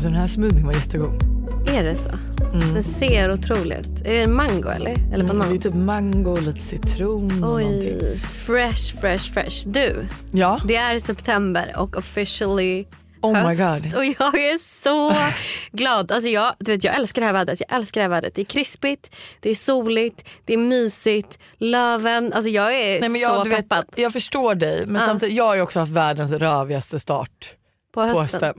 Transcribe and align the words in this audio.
Alltså 0.00 0.08
den 0.10 0.18
här 0.20 0.26
smoothien 0.26 0.66
var 0.66 0.72
jättegod. 0.72 1.14
Är 1.68 1.82
det 1.84 1.96
så? 1.96 2.10
Den 2.74 2.82
ser 2.82 3.32
otrolig 3.32 3.76
ut. 3.76 4.06
Är 4.06 4.12
det 4.12 4.26
mango 4.26 4.68
eller? 4.68 4.90
Eller 4.90 5.14
Mm, 5.24 5.26
banan? 5.26 5.48
det 5.50 5.54
är 5.56 5.58
typ 5.58 5.74
mango, 5.74 6.36
lite 6.40 6.58
citron 6.58 7.24
och 7.24 7.32
någonting. 7.32 7.98
Oj, 8.02 8.18
fresh, 8.18 9.00
fresh, 9.00 9.32
fresh. 9.32 9.68
Du, 9.68 10.06
Ja, 10.32 10.60
det 10.64 10.76
är 10.76 10.98
september 10.98 11.72
och 11.76 11.96
officially 11.96 12.86
Oh 13.22 13.32
my 13.32 13.38
höst. 13.54 13.82
God. 13.84 13.94
Och 13.94 14.04
jag 14.04 14.34
är 14.34 14.58
så 14.82 15.16
glad. 15.76 16.12
Alltså 16.12 16.28
jag, 16.28 16.54
du 16.58 16.72
vet, 16.72 16.84
jag 16.84 16.94
älskar 16.94 17.20
det 17.20 17.26
här 17.26 17.32
vädret. 17.32 17.60
Jag 17.68 17.76
älskar 17.78 18.00
det 18.00 18.04
här 18.04 18.08
vädret. 18.10 18.34
Det 18.34 18.42
är 18.42 18.44
krispigt, 18.44 19.16
det 19.40 19.50
är 19.50 19.54
soligt, 19.54 20.24
det 20.44 20.52
är 20.52 20.58
mysigt. 20.58 21.38
Löven. 21.58 22.32
Alltså 22.32 22.50
jag 22.50 22.74
är 22.74 23.00
Nej, 23.00 23.08
men 23.08 23.10
så 23.14 23.18
jag, 23.18 23.48
vet, 23.48 23.56
peppad 23.56 23.84
jag 23.96 24.12
förstår 24.12 24.54
dig 24.54 24.86
men 24.86 25.00
Ja. 25.02 25.06
samtidigt, 25.06 25.36
jag 25.36 25.44
har 25.44 25.54
ju 25.54 25.62
också 25.62 25.78
haft 25.80 25.92
världens 25.92 26.32
rövigaste 26.32 26.98
start 26.98 27.54
på 27.94 28.00
på 28.12 28.20
hösten. 28.20 28.54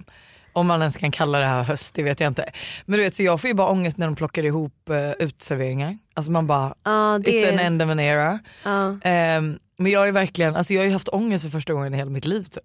Om 0.54 0.68
man 0.68 0.82
ens 0.82 0.98
kan 0.98 1.12
kalla 1.12 1.40
det 1.40 1.46
här 1.46 1.64
höst, 1.64 1.94
det 1.96 2.04
vet 2.04 2.20
jag 2.20 2.28
inte. 2.28 2.52
Men 2.86 2.98
du 2.98 3.04
vet 3.04 3.16
så 3.16 3.24
jag 3.24 3.42
får 3.42 3.48
ju 3.48 3.54
bara 3.54 3.68
ångest 3.68 3.98
när 3.98 4.06
de 4.08 4.16
plockar 4.16 4.46
ihop 4.46 4.74
uh, 4.90 5.12
utserveringar. 5.20 5.98
Alltså 6.14 6.32
man 6.32 6.48
bara, 6.48 6.76
Ja, 6.84 7.20
det 7.24 7.32
it's 7.32 7.54
an 7.54 7.60
end 7.60 7.82
of 7.82 7.90
an 7.90 8.00
era. 8.00 8.40
Ja, 8.64 8.98
Ehm, 9.04 9.60
men 9.78 9.92
jag 9.92 10.08
är 10.08 10.12
verkligen, 10.12 10.56
alltså 10.56 10.74
jag 10.74 10.82
har 10.82 10.86
ju 10.86 10.94
haft 10.94 11.08
ångest 11.10 11.44
för 11.44 11.52
första 11.52 11.74
gången 11.74 11.94
i 11.94 11.98
hela 11.98 12.10
mitt 12.12 12.26
liv 12.26 12.44
typ. 12.44 12.64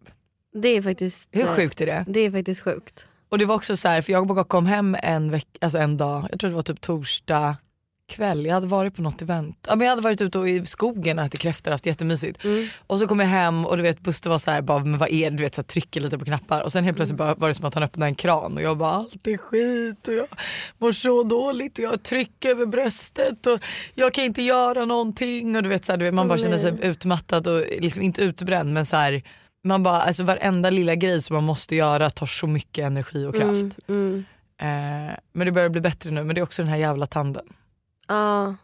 det 0.55 0.69
är 0.69 0.83
faktiskt... 0.83 1.29
Hur 1.33 1.47
sjukt 1.47 1.81
är 1.81 1.87
det? 1.87 2.05
Det 2.09 2.21
är 2.21 2.31
faktiskt 2.31 2.61
sjukt. 2.61 3.07
Och 3.29 3.39
det 3.39 3.45
var 3.45 3.55
också 3.55 3.77
så 3.77 3.89
här, 3.89 4.03
för 4.03 4.13
jag 4.13 4.27
bara 4.27 4.45
kom 4.45 4.67
hem 4.67 4.97
en, 5.03 5.31
veck, 5.31 5.47
alltså 5.61 5.79
en 5.79 5.97
dag, 5.97 6.27
jag 6.31 6.41
tror 6.41 6.51
det 6.51 6.57
var 6.57 6.63
typ 6.63 6.81
torsdag 6.81 7.57
kväll, 8.07 8.47
jag 8.47 8.55
hade 8.55 8.67
varit 8.67 8.97
på 8.97 9.03
något 9.03 9.23
event. 9.23 9.67
Ja, 9.69 9.77
men 9.77 9.85
jag 9.85 9.93
hade 9.93 10.03
varit 10.03 10.21
ute 10.21 10.39
i 10.39 10.67
skogen 10.67 11.19
och 11.19 11.25
ätit 11.25 11.41
kräftor 11.41 11.71
och 11.71 11.75
haft 11.75 11.87
jättemysigt. 11.87 12.45
Mm. 12.45 12.69
Och 12.87 12.99
så 12.99 13.07
kom 13.07 13.21
jag 13.21 13.27
hem 13.27 13.67
och 13.67 13.77
du 13.77 13.83
vet 13.83 14.01
Buster 14.01 14.31
var 14.31 14.39
så 14.39 14.51
här, 14.51 14.63
bara, 14.63 14.79
men 14.79 14.99
vad 14.99 15.09
är 15.11 15.31
det? 15.31 15.37
Du 15.37 15.43
vet, 15.43 15.55
så 15.55 15.61
här, 15.61 15.67
trycker 15.67 16.01
lite 16.01 16.19
på 16.19 16.25
knappar 16.25 16.61
och 16.61 16.73
sen 16.73 16.85
helt 16.85 16.97
plötsligt 16.97 17.19
bara, 17.19 17.35
var 17.35 17.49
det 17.49 17.55
som 17.55 17.65
att 17.65 17.75
han 17.75 17.83
öppnade 17.83 18.11
en 18.11 18.15
kran 18.15 18.55
och 18.55 18.63
jag 18.63 18.79
bara 18.79 18.91
allt 18.91 19.27
är 19.27 19.37
skit 19.37 20.09
och 20.09 20.15
jag 20.15 20.27
mår 20.79 20.93
så 20.93 21.23
dåligt 21.23 21.79
och 21.79 21.85
jag 21.85 21.91
har 21.91 21.97
tryck 21.97 22.45
över 22.45 22.67
bröstet 22.67 23.47
och 23.47 23.61
jag 23.95 24.15
kan 24.15 24.25
inte 24.25 24.43
göra 24.43 24.85
någonting 24.85 25.57
och 25.57 25.63
du 25.63 25.69
vet, 25.69 25.85
så 25.85 25.93
här, 25.93 25.97
du 25.97 26.05
vet 26.05 26.15
man 26.15 26.29
bara 26.29 26.39
känner 26.39 26.59
sig 26.59 26.79
utmattad 26.83 27.47
och 27.47 27.65
liksom 27.79 28.03
inte 28.03 28.23
utbränd 28.23 28.73
men 28.73 28.87
så 28.87 28.97
här, 28.97 29.23
man 29.65 29.83
bara, 29.83 30.03
alltså 30.03 30.25
varenda 30.25 30.71
lilla 30.71 30.95
grej 30.95 31.23
som 31.23 31.35
man 31.35 31.45
måste 31.45 31.77
göra 31.77 32.11
tar 32.11 32.27
så 32.27 32.47
mycket 32.47 32.85
energi 32.85 33.25
och 33.27 33.35
kraft. 33.35 33.49
Mm, 33.53 33.75
mm. 33.89 34.25
Eh, 34.59 35.17
men 35.33 35.47
det 35.47 35.53
börjar 35.53 35.69
bli 35.69 35.81
bättre 35.81 36.11
nu 36.11 36.25
men 36.25 36.35
det 36.35 36.41
är 36.41 36.43
också 36.43 36.63
den 36.63 36.69
här 36.69 36.79
jävla 36.79 37.07
tanden. 37.07 37.47
Ja, 38.09 38.55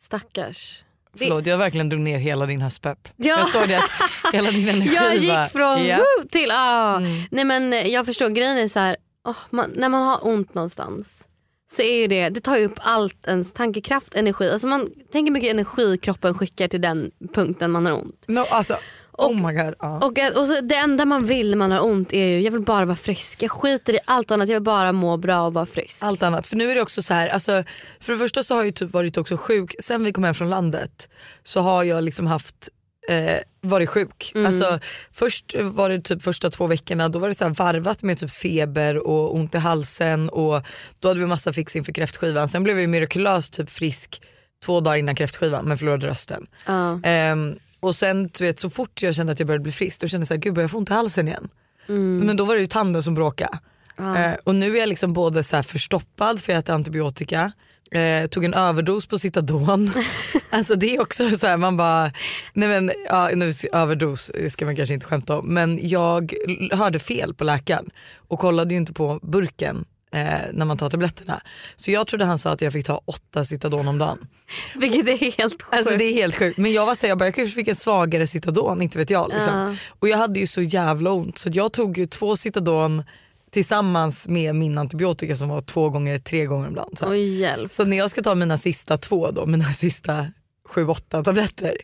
stackars. 0.00 0.84
Det- 1.12 1.18
Förlåt 1.18 1.46
jag 1.46 1.58
verkligen 1.58 1.88
drog 1.88 2.00
ner 2.00 2.18
hela 2.18 2.46
din 2.46 2.60
höstpepp. 2.60 3.08
Ja. 3.16 3.38
Jag 3.38 3.48
såg 3.48 3.68
det 3.68 3.78
att 3.78 4.34
hela 4.34 4.50
din 4.50 4.68
energi 4.68 4.94
Jag 4.94 5.16
gick 5.16 5.52
från 5.52 5.84
Ja. 5.86 5.96
woo 5.96 6.28
till 6.28 6.50
ah. 6.50 6.96
Mm. 6.96 7.22
Nej 7.30 7.44
men 7.44 7.90
jag 7.90 8.06
förstår 8.06 8.28
grejen 8.28 8.58
är 8.58 8.68
så 8.68 8.78
här, 8.78 8.96
åh, 9.28 9.36
man, 9.50 9.70
när 9.74 9.88
man 9.88 10.02
har 10.02 10.26
ont 10.26 10.54
någonstans 10.54 11.26
så 11.72 11.82
är 11.82 11.96
ju 12.00 12.06
det, 12.06 12.28
det 12.28 12.40
tar 12.40 12.56
ju 12.56 12.64
upp 12.64 12.78
allt 12.80 13.26
ens 13.26 13.52
tankekraft, 13.52 14.14
energi. 14.14 14.50
Alltså 14.50 14.66
man 14.66 14.90
tänker 15.12 15.32
mycket 15.32 15.50
energi 15.50 15.98
kroppen 15.98 16.34
skickar 16.34 16.68
till 16.68 16.80
den 16.80 17.10
punkten 17.34 17.70
man 17.70 17.86
har 17.86 17.92
ont. 17.92 18.24
No, 18.28 18.40
alltså, 18.50 18.76
oh 19.18 19.46
my 19.46 19.52
god. 19.52 19.74
Ja. 19.78 19.96
Och, 19.96 20.40
och 20.40 20.48
så 20.48 20.60
det 20.60 20.74
enda 20.74 21.04
man 21.04 21.26
vill 21.26 21.50
när 21.50 21.56
man 21.56 21.70
har 21.72 21.84
ont 21.84 22.12
är 22.12 22.26
ju, 22.26 22.40
jag 22.40 22.50
vill 22.50 22.60
bara 22.60 22.84
vara 22.84 22.96
frisk. 22.96 23.42
Jag 23.42 23.50
skiter 23.50 23.92
i 23.92 23.98
allt 24.04 24.30
annat, 24.30 24.48
jag 24.48 24.56
vill 24.56 24.62
bara 24.62 24.92
må 24.92 25.16
bra 25.16 25.46
och 25.46 25.54
vara 25.54 25.66
frisk. 25.66 26.02
Allt 26.02 26.22
annat. 26.22 26.46
För 26.46 26.56
nu 26.56 26.70
är 26.70 26.74
det 26.74 26.82
också 26.82 27.02
så 27.02 27.14
här, 27.14 27.28
alltså, 27.28 27.64
för 28.00 28.12
det 28.12 28.18
första 28.18 28.42
så 28.42 28.54
har 28.54 28.64
jag 28.64 28.74
typ 28.74 28.92
varit 28.92 29.16
också 29.16 29.36
sjuk, 29.36 29.74
sen 29.80 30.04
vi 30.04 30.12
kom 30.12 30.24
hem 30.24 30.34
från 30.34 30.50
landet 30.50 31.08
så 31.42 31.60
har 31.60 31.84
jag 31.84 32.04
liksom 32.04 32.26
haft 32.26 32.68
eh, 33.08 33.38
varit 33.60 33.88
sjuk. 33.88 34.32
Mm. 34.34 34.46
Alltså, 34.46 34.80
först 35.12 35.54
var 35.62 35.90
det 35.90 36.00
typ 36.00 36.22
första 36.22 36.50
två 36.50 36.66
veckorna 36.66 37.08
då 37.08 37.18
var 37.18 37.28
det 37.28 37.34
så 37.34 37.48
varvat 37.48 38.02
med 38.02 38.18
typ 38.18 38.30
feber 38.30 39.06
och 39.06 39.34
ont 39.34 39.54
i 39.54 39.58
halsen 39.58 40.28
och 40.28 40.62
då 41.00 41.08
hade 41.08 41.20
vi 41.20 41.26
massa 41.26 41.52
fix 41.52 41.76
inför 41.76 41.92
kräftskivan. 41.92 42.48
Sen 42.48 42.62
blev 42.62 42.80
jag 42.80 42.90
mirakulöst 42.90 43.54
typ 43.54 43.70
frisk 43.70 44.22
två 44.64 44.80
dagar 44.80 44.96
innan 44.96 45.14
kräftskivan 45.14 45.64
men 45.64 45.78
förlorade 45.78 46.06
rösten. 46.06 46.46
Ja. 46.66 47.00
Ehm, 47.02 47.58
och 47.82 47.96
sen 47.96 48.30
du 48.38 48.44
vet, 48.44 48.58
så 48.58 48.70
fort 48.70 49.02
jag 49.02 49.14
kände 49.14 49.32
att 49.32 49.38
jag 49.38 49.46
började 49.46 49.62
bli 49.62 49.72
frisk 49.72 50.00
då 50.00 50.08
kände 50.08 50.22
jag 50.22 50.28
såhär, 50.28 50.40
gud 50.40 50.54
börjar 50.54 50.64
jag 50.64 50.70
få 50.70 50.78
ont 50.78 50.90
i 50.90 50.92
halsen 50.92 51.28
igen. 51.28 51.48
Mm. 51.88 52.18
Men 52.18 52.36
då 52.36 52.44
var 52.44 52.54
det 52.54 52.60
ju 52.60 52.66
tanden 52.66 53.02
som 53.02 53.14
bråkade. 53.14 53.58
Eh, 53.98 54.34
och 54.44 54.54
nu 54.54 54.76
är 54.76 54.80
jag 54.80 54.88
liksom 54.88 55.12
både 55.12 55.42
så 55.42 55.62
förstoppad 55.62 56.40
för 56.40 56.52
jag 56.52 56.60
äter 56.60 56.74
antibiotika, 56.74 57.52
eh, 57.90 58.26
tog 58.26 58.44
en 58.44 58.54
överdos 58.54 59.06
på 59.06 59.18
Citadon. 59.18 59.90
alltså 60.50 60.74
det 60.74 60.96
är 60.96 61.00
också 61.00 61.30
så 61.30 61.46
här, 61.46 61.56
man 61.56 61.76
bara, 61.76 62.12
nej 62.52 62.68
men 62.68 62.92
ja, 63.08 63.30
nu, 63.34 63.52
överdos 63.72 64.30
ska 64.48 64.64
man 64.64 64.76
kanske 64.76 64.94
inte 64.94 65.06
skämta 65.06 65.38
om 65.38 65.54
men 65.54 65.88
jag 65.88 66.34
hörde 66.72 66.98
fel 66.98 67.34
på 67.34 67.44
läkaren 67.44 67.90
och 68.16 68.38
kollade 68.38 68.74
ju 68.74 68.78
inte 68.78 68.92
på 68.92 69.20
burken 69.22 69.84
eh, 70.12 70.40
när 70.52 70.64
man 70.64 70.78
tar 70.78 70.90
tabletterna. 70.90 71.42
Så 71.76 71.90
jag 71.90 72.06
trodde 72.06 72.24
han 72.24 72.38
sa 72.38 72.50
att 72.50 72.60
jag 72.60 72.72
fick 72.72 72.86
ta 72.86 73.02
åtta 73.04 73.44
Citadon 73.44 73.88
om 73.88 73.98
dagen. 73.98 74.18
Vilket 74.76 75.08
är 75.08 75.16
helt 75.16 75.62
sjukt. 75.62 75.66
Alltså 75.70 75.96
det 75.96 76.04
är 76.04 76.12
helt 76.12 76.38
sjukt. 76.38 76.58
Men 76.58 76.72
jag 76.72 76.86
var 76.86 76.94
såhär, 76.94 77.08
jag 77.08 77.18
bara, 77.18 77.24
jag 77.24 77.34
kanske 77.34 77.54
fick 77.54 77.68
en 77.68 77.76
svagare 77.76 78.26
Citadon, 78.26 78.82
inte 78.82 78.98
vet 78.98 79.10
jag. 79.10 79.28
Liksom. 79.32 79.54
Ja. 79.54 79.76
Och 79.98 80.08
jag 80.08 80.18
hade 80.18 80.40
ju 80.40 80.46
så 80.46 80.62
jävla 80.62 81.10
ont 81.10 81.38
så 81.38 81.48
jag 81.52 81.72
tog 81.72 81.98
ju 81.98 82.06
två 82.06 82.36
Citadon 82.36 83.02
tillsammans 83.50 84.28
med 84.28 84.54
min 84.54 84.78
antibiotika 84.78 85.36
som 85.36 85.48
var 85.48 85.60
två 85.60 85.88
gånger, 85.90 86.18
tre 86.18 86.46
gånger 86.46 86.70
dagen. 86.70 86.96
Så, 86.96 87.14
hjälp. 87.14 87.72
så 87.72 87.84
när 87.84 87.96
jag 87.96 88.10
ska 88.10 88.22
ta 88.22 88.34
mina 88.34 88.58
sista 88.58 88.96
två 88.98 89.30
då, 89.30 89.46
mina 89.46 89.64
sista 89.72 90.26
sju, 90.68 90.86
åtta 90.86 91.22
tabletter 91.22 91.76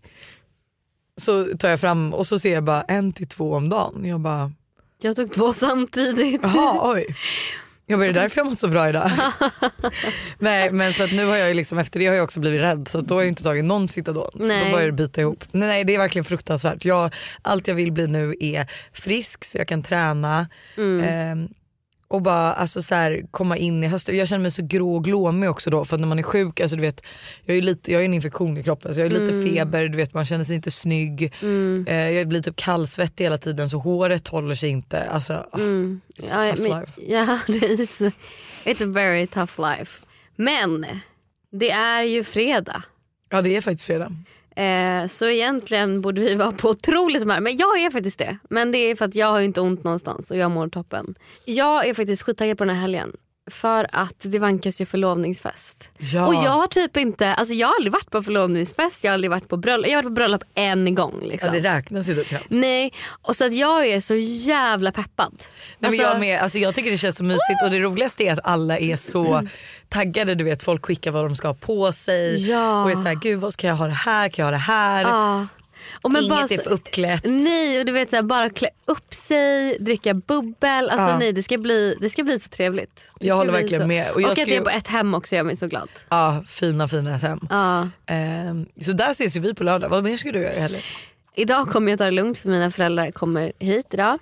så 1.21 1.45
tar 1.45 1.69
jag 1.69 1.81
fram 1.81 2.15
och 2.15 2.27
så 2.27 2.39
ser 2.39 2.55
jag 2.55 2.65
bara 2.65 2.83
en 2.83 3.13
till 3.13 3.29
två 3.29 3.53
om 3.53 3.69
dagen. 3.69 4.05
Jag 4.05 4.21
bara, 4.21 4.53
Jag 5.01 5.17
tog 5.17 5.33
två 5.33 5.53
samtidigt. 5.53 6.41
jaha 6.43 6.93
oj. 6.95 7.07
Jag 7.91 7.99
bara, 7.99 8.07
är 8.09 8.13
det 8.13 8.21
därför 8.21 8.41
jag 8.41 8.47
mått 8.47 8.59
så 8.59 8.69
bra 8.69 8.89
idag? 8.89 9.11
Nej 10.39 10.73
men 10.73 10.93
så 10.93 11.03
att 11.03 11.13
nu 11.13 11.27
har 11.27 11.37
jag 11.37 11.49
ju 11.49 11.55
liksom, 11.55 11.79
efter 11.79 12.01
det 12.01 12.07
har 12.07 12.15
jag 12.15 12.25
också 12.25 12.41
blivit 12.41 12.61
rädd 12.61 12.89
så 12.89 13.01
då 13.01 13.15
har 13.15 13.23
jag 13.23 13.29
inte 13.29 13.43
tagit 13.43 13.65
någon 13.65 13.89
Citadon. 13.89 14.31
Så 14.33 14.47
Nej. 14.47 14.65
då 14.65 14.71
börjar 14.71 14.87
det 14.87 14.93
bita 14.93 15.21
ihop. 15.21 15.45
Nej, 15.53 15.69
nej 15.69 15.85
det 15.85 15.95
är 15.95 15.99
verkligen 15.99 16.25
fruktansvärt. 16.25 16.85
Jag, 16.85 17.15
allt 17.43 17.69
jag 17.69 17.75
vill 17.75 17.93
bli 17.93 18.07
nu 18.07 18.35
är 18.41 18.67
frisk 18.93 19.45
så 19.45 19.59
jag 19.59 19.69
kan 19.69 19.83
träna. 19.83 20.49
Ehm, 20.77 21.49
och 22.09 22.23
bara 22.23 22.53
alltså, 22.55 22.83
så 22.83 22.95
här, 22.95 23.23
komma 23.31 23.57
in 23.57 23.85
i 23.85 23.87
hösten. 23.87 24.17
Jag 24.17 24.29
känner 24.29 24.43
mig 24.43 24.51
så 24.51 24.63
grå 24.63 24.97
och 24.97 25.05
glåmig 25.05 25.51
också 25.51 25.71
då 25.71 25.85
för 25.85 25.99
när 25.99 26.07
man 26.07 26.19
är 26.19 26.23
sjuk, 26.23 26.61
alltså, 26.61 26.77
du 26.77 26.83
vet, 26.83 27.03
jag, 27.45 27.57
är 27.57 27.63
lite, 27.63 27.93
jag 27.93 27.99
har 27.99 28.05
en 28.05 28.15
infektion 28.15 28.57
i 28.57 28.63
kroppen 28.63 28.95
så 28.95 29.01
jag 29.01 29.11
har 29.11 29.11
lite 29.11 29.49
feber, 29.49 29.89
du 29.89 29.97
vet, 29.97 30.15
man 30.15 30.27
känner 30.27 30.45
sig 30.45 30.55
inte 30.55 30.71
snygg. 30.71 31.33
Eh, 31.87 32.11
jag 32.11 32.29
blir 32.29 32.43
typ 32.43 32.57
kallsvettig 32.57 33.25
hela 33.25 33.39
tiden 33.39 33.69
så 33.69 33.79
håret 33.79 34.29
håller 34.29 34.55
sig 34.55 34.71
inte. 34.71 35.03
Alltså, 35.03 35.33
ah, 35.33 35.59
it's 35.59 36.33
a 36.33 36.55
tough 36.57 36.69
life. 36.69 36.93
det 37.47 37.67
är 37.67 37.77
it's, 37.77 38.09
a, 38.09 38.13
it's 38.65 38.85
a 38.85 38.93
very 38.93 39.27
tough 39.27 39.61
life. 39.61 40.03
Men 40.37 40.87
det 41.53 41.71
är 41.71 42.03
ju 42.03 42.25
fredag. 42.25 42.83
Ja 43.31 43.43
det 43.43 43.57
är 43.57 43.61
faktiskt 43.61 43.87
fredag. 43.87 44.13
Eh, 44.59 45.07
så 45.07 45.29
egentligen 45.29 46.01
borde 46.01 46.21
vi 46.21 46.35
vara 46.35 46.53
på 46.53 46.69
otroligt 46.69 47.23
humör. 47.23 47.41
Men 47.41 47.57
jag 47.57 47.81
är 47.81 47.91
faktiskt 47.91 48.19
det. 48.19 48.39
Men 48.51 48.73
det 48.73 48.79
är 48.79 48.97
för 48.97 49.05
att 49.05 49.15
jag 49.15 49.27
har 49.27 49.41
inte 49.41 49.61
ont 49.61 49.85
någonstans 49.85 50.31
och 50.31 50.37
jag 50.37 50.51
mår 50.51 50.69
toppen. 50.69 51.15
Jag 51.45 51.89
är 51.89 51.95
faktiskt 51.95 52.23
skittaggad 52.23 52.59
på 52.59 52.65
den 52.65 52.75
här 52.75 52.81
helgen. 52.81 53.17
För 53.51 53.87
att 53.93 54.15
det 54.19 54.39
vankas 54.39 54.81
ju 54.81 54.87
förlovningsfest. 54.87 55.89
Ja. 55.99 56.27
Och 56.27 56.35
jag 56.35 56.51
har 56.51 56.67
typ 56.67 56.97
inte, 56.97 57.35
alltså 57.35 57.55
jag 57.55 57.69
har 57.69 57.75
aldrig 57.75 57.93
varit 57.93 58.11
på 58.11 58.23
förlovningsfest, 58.23 59.05
jag 59.05 59.11
har 59.11 59.15
aldrig 59.15 59.31
varit 59.31 59.49
på 59.49 59.57
bröllop. 59.57 59.87
Jag 59.89 59.97
har 59.99 60.03
varit 60.03 60.11
på 60.11 60.15
bröllop 60.15 60.43
en 60.55 60.95
gång. 60.95 61.21
Liksom. 61.23 61.55
Ja 61.55 61.61
det 61.61 61.69
räknas 61.77 62.09
ju 62.09 62.15
typ 62.15 62.27
knappt. 62.27 62.45
Nej, 62.49 62.93
och 63.23 63.37
så 63.37 63.45
att 63.45 63.55
jag 63.57 63.87
är 63.87 64.01
så 64.01 64.15
jävla 64.15 64.93
peppad. 64.93 65.33
Nej, 65.39 65.47
men 65.79 65.89
Alltså- 65.91 66.03
jag, 66.03 66.21
med, 66.21 66.41
alltså 66.41 66.59
jag 66.59 66.75
tycker 66.75 66.91
det 66.91 66.99
känns 66.99 67.17
så 67.17 67.25
mysigt 67.25 67.63
och 67.65 67.71
det 67.71 67.79
roligaste 67.79 68.25
är 68.25 68.33
att 68.33 68.41
alla 68.47 68.79
är 68.79 68.97
så 68.97 69.49
taggade. 69.89 70.35
Du 70.35 70.45
vet 70.45 70.63
folk 70.63 70.87
skickar 70.87 71.11
vad 71.11 71.25
de 71.25 71.37
ska 71.37 71.49
ha 71.49 71.55
på 71.55 71.93
sig 71.93 72.51
Ja. 72.51 72.85
och 72.85 72.91
är 72.91 72.95
såhär 72.95 73.15
gud 73.15 73.39
vad 73.41 73.53
ska 73.53 73.67
jag 73.67 73.75
ha 73.75 73.87
det 73.87 73.93
här, 73.93 74.29
kan 74.29 74.43
jag 74.43 74.47
ha 74.47 74.51
det 74.53 74.57
här? 74.65 75.03
Ja. 75.03 75.47
Och 76.03 76.11
men 76.11 76.23
Inget 76.23 76.37
bara 76.37 76.45
är 76.45 76.59
för 76.63 76.71
uppklätt. 76.71 77.21
Nej 77.25 77.81
och 77.81 77.87
du 77.87 77.93
vet 77.93 78.11
så 78.11 78.17
här, 78.17 78.23
bara 78.23 78.51
klä 78.51 78.69
upp 78.85 79.15
sig, 79.15 79.77
dricka 79.81 80.15
bubbel. 80.15 80.91
Alltså 80.91 81.07
Ja. 81.09 81.19
nej 81.19 81.33
det 81.33 81.43
ska 81.43 81.59
bli, 81.59 81.97
det 82.01 82.11
ska 82.11 82.23
bli 82.25 82.39
så 82.39 82.49
trevligt. 82.49 83.11
Det 83.21 83.27
Jag 83.27 83.37
håller 83.37 83.53
verkligen 83.53 83.81
så. 83.83 83.87
med. 83.89 84.11
Och 84.11 84.17
Och, 84.23 84.31
att 84.31 84.39
jag 84.39 84.49
är 84.49 84.61
på 84.61 84.71
ett 84.71 84.89
hem 84.89 85.15
också 85.15 85.37
gör 85.37 85.43
mig 85.45 85.57
så 85.57 85.67
glad. 85.67 85.89
Ja 86.09 86.45
fina 86.49 86.89
fina 86.89 87.17
hem. 87.17 87.41
Ja. 87.51 87.89
Ehm, 88.07 88.67
så 88.81 88.93
där 88.93 89.11
ses 89.11 89.37
ju 89.37 89.41
vi 89.41 89.55
på 89.55 89.65
lördag. 89.65 89.89
Vad 89.89 90.05
mer 90.05 90.17
ska 90.17 90.33
du 90.33 90.41
göra 90.41 90.55
i 90.55 90.61
helgen? 90.61 90.83
Idag 91.39 91.69
kommer 91.69 91.93
jag 91.93 91.99
ta 91.99 92.05
det 92.05 92.11
lugnt 92.11 92.39
för 92.39 92.49
mina 92.49 92.71
föräldrar 92.71 93.11
kommer 93.11 93.53
hit 93.59 93.87
idag. 93.91 94.19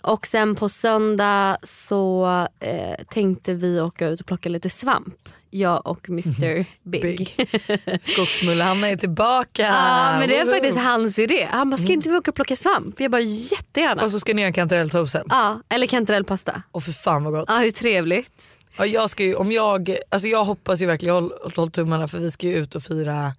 Och 0.00 0.26
sen 0.26 0.54
på 0.54 0.68
söndag 0.68 1.58
så 1.62 2.26
eh, 2.60 3.04
tänkte 3.08 3.54
vi 3.54 3.80
åka 3.80 4.06
ut 4.06 4.20
och 4.20 4.26
plocka 4.26 4.48
lite 4.48 4.70
svamp. 4.70 5.28
Jag 5.50 5.86
och 5.86 6.08
Mr 6.08 6.64
Big. 6.82 7.34
Skogsmulle-Hanna 8.02 8.88
är 8.88 8.96
tillbaka. 8.96 9.62
Ja 9.62 10.18
men 10.18 10.28
det 10.28 10.38
är 10.38 10.44
faktiskt 10.44 10.78
hans 10.78 11.18
idé. 11.18 11.48
Han 11.50 11.70
bara, 11.70 11.76
ska 11.76 11.92
inte 11.92 12.08
vi 12.08 12.16
åka 12.16 12.30
och 12.30 12.34
plocka 12.34 12.56
svamp? 12.56 13.00
Jag 13.00 13.10
bara 13.10 13.22
jättegärna. 13.22 14.04
Och 14.04 14.10
så 14.10 14.20
ska 14.20 14.34
ni 14.34 14.42
göra 14.42 14.52
kantarelltoasten. 14.52 15.26
Ja, 15.28 15.60
eller 15.68 15.86
kantarellpasta. 15.86 16.62
Och 16.70 16.82
för 16.82 16.92
fan 16.92 17.24
vad 17.24 17.32
gott. 17.32 17.44
Ja 17.48 17.56
hur 17.56 17.70
trevligt. 17.70 18.56
Ja, 18.76 18.86
jag, 18.86 19.10
ska 19.10 19.22
ju, 19.24 19.34
om 19.34 19.52
jag, 19.52 19.96
alltså 20.08 20.28
jag 20.28 20.44
hoppas 20.44 20.82
ju 20.82 20.86
verkligen, 20.86 21.14
jag 21.14 21.22
håller 21.22 21.56
håll 21.56 21.70
tummarna 21.70 22.08
för 22.08 22.18
vi 22.18 22.30
ska 22.30 22.46
ju 22.46 22.56
ut 22.56 22.74
och 22.74 22.82
fira 22.82 23.32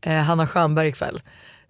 eh, 0.00 0.16
Hanna 0.16 0.46
Stjernberg 0.46 0.88
ikväll. 0.88 1.20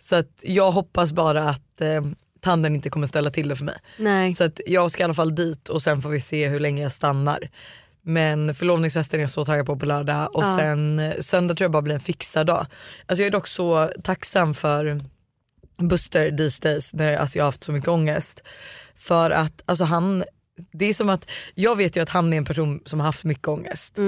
Så 0.03 0.17
att 0.17 0.41
jag 0.43 0.71
hoppas 0.71 1.13
bara 1.13 1.49
att 1.49 1.81
eh, 1.81 2.03
tanden 2.41 2.75
inte 2.75 2.91
kommer 2.91 3.07
ställa 3.07 3.31
till 3.31 3.49
det 3.49 3.57
för 3.57 3.65
mig. 3.65 3.77
Nej. 3.99 4.35
Så 4.35 4.45
att 4.45 4.61
jag 4.67 4.91
ska 4.91 5.03
i 5.03 5.05
alla 5.05 5.15
fall 5.15 5.35
dit 5.35 5.69
och 5.69 5.83
sen 5.83 6.03
får 6.03 6.11
vi 6.11 6.21
se 6.21 6.49
hur 6.49 6.61
länge 6.61 6.83
jag 6.83 6.93
stannar. 6.93 7.49
Men 8.05 8.55
förlovningsfesten 8.55 9.21
är 9.21 9.23
jag 9.23 9.31
så 9.31 9.45
taggad 9.45 9.67
på 9.67 9.77
på 9.79 9.87
lördag 9.87 10.37
och 10.37 10.43
Ja. 10.45 10.57
sen 10.57 10.99
eh, 10.99 11.21
söndag 11.21 11.55
tror 11.55 11.65
jag 11.65 11.73
bara 11.73 11.83
blir 11.83 11.95
en 11.95 12.01
fixad 12.01 12.47
dag. 12.47 12.67
Alltså 13.07 13.23
jag 13.23 13.27
är 13.27 13.31
dock 13.33 13.47
så 13.49 13.91
tacksam 14.05 14.55
för 14.55 15.01
Buster 15.79 16.37
these 16.37 16.61
days 16.69 16.95
när 16.95 17.17
alltså 17.17 17.39
jag 17.39 17.45
har 17.45 17.49
haft 17.49 17.65
så 17.65 17.73
mycket 17.73 17.89
ångest. 17.89 18.43
För 18.97 19.31
att 19.31 19.63
alltså 19.67 19.85
han, 19.85 20.25
det 20.73 20.85
är 20.85 20.95
som 20.95 21.09
att 21.09 21.31
jag 21.55 21.77
vet 21.77 21.97
ju 21.97 22.01
att 22.01 22.09
han 22.09 22.33
är 22.33 22.37
en 22.37 22.45
person 22.45 22.81
som 22.85 23.01
har 23.01 23.07
haft 23.07 23.25
mycket 23.25 23.49
ångest. 23.49 23.99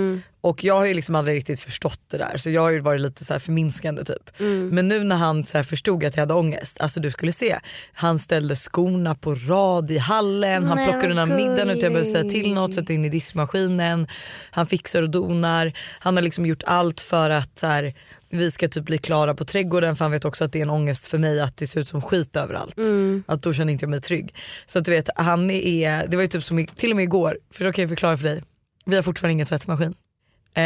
Och 0.41 0.65
jag 0.65 0.75
har 0.75 0.85
ju 0.85 0.95
liksom 0.95 1.15
aldrig 1.15 1.37
riktigt 1.37 1.61
förstått 1.61 2.01
det 2.11 2.19
där 2.19 2.37
så 2.37 2.51
jag 2.51 2.63
har 2.63 2.71
ju 2.71 2.81
varit 2.81 3.01
lite 3.01 3.25
så 3.25 3.33
här 3.33 3.41
förminskande 3.41 4.05
typ. 4.05 4.31
Men 4.73 4.89
nu 4.89 5.05
när 5.05 5.17
han 5.17 5.45
så 5.45 5.65
förstod 5.65 6.05
att 6.05 6.17
jag 6.17 6.23
hade 6.23 6.35
ångest, 6.35 6.81
alltså 6.81 7.01
du 7.01 7.11
skulle 7.11 7.33
se. 7.33 7.59
Han 7.93 8.19
ställde 8.19 8.57
skorna 8.57 9.15
på 9.15 9.35
rad 9.35 9.91
i 9.91 9.99
hallen, 9.99 10.65
han 10.65 10.77
Nej, 10.77 10.87
plockade 10.91 11.15
vad 11.15 11.23
undan 11.23 11.37
middagen 11.37 11.71
utan 11.71 11.81
jag 11.81 11.93
behövde 11.93 12.11
säga 12.11 12.31
till 12.31 12.55
något, 12.55 12.75
sätter 12.75 12.95
in 12.95 13.05
i 13.05 13.09
diskmaskinen. 13.09 14.07
Han 14.51 14.67
fixar 14.67 15.03
och 15.03 15.11
donar. 15.11 15.73
Han 15.99 16.17
har 16.17 16.23
liksom 16.23 16.47
gjort 16.47 16.63
allt 16.67 17.01
för 17.01 17.31
att 17.31 17.59
så 17.59 17.67
här, 17.67 17.95
vi 18.35 18.51
ska 18.51 18.69
typ 18.69 18.85
bli 18.85 18.99
klara 18.99 19.35
på 19.35 19.45
trädgården 19.45 19.97
för 19.97 20.05
han 20.05 20.13
vet 20.13 20.25
också 20.25 20.45
att 20.45 20.53
det 20.53 20.59
är 20.59 20.63
en 20.63 20.71
ångest 20.71 21.07
för 21.07 21.19
mig 21.19 21.41
att 21.41 21.57
det 21.57 21.67
ser 21.67 21.81
ut 21.81 21.89
som 21.89 22.03
skit 22.03 22.37
överallt. 22.37 22.77
Att 23.27 23.43
då 23.43 23.53
känner 23.53 23.73
inte 23.73 23.83
jag 23.85 23.91
mig 23.91 24.01
trygg. 24.01 24.35
Så 24.67 24.79
att 24.79 24.85
du 24.85 24.91
vet, 24.91 25.09
han 25.17 25.51
är, 25.51 26.07
det 26.07 26.17
var 26.17 26.23
ju 26.23 26.29
typ 26.29 26.45
som 26.45 26.67
till 26.67 26.91
och 26.91 26.97
med 26.97 27.03
igår, 27.03 27.39
för 27.51 27.65
då 27.65 27.73
kan 27.73 27.83
jag 27.83 27.89
förklara 27.89 28.17
för 28.17 28.25
dig. 28.25 28.43
Vi 28.87 28.97
har 28.97 29.03
fortfarande 29.03 29.33
ingen 29.33 29.47
tvättmaskin. 29.47 29.95
Eh, 30.55 30.63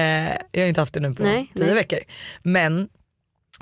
jag 0.53 0.61
har 0.61 0.67
inte 0.69 0.81
haft 0.81 0.95
det 0.95 1.01
nu 1.01 1.15
på 1.15 1.23
Nej, 1.23 1.51
tio 1.55 1.65
nej. 1.65 1.75
veckor. 1.75 1.99
Men 2.43 2.89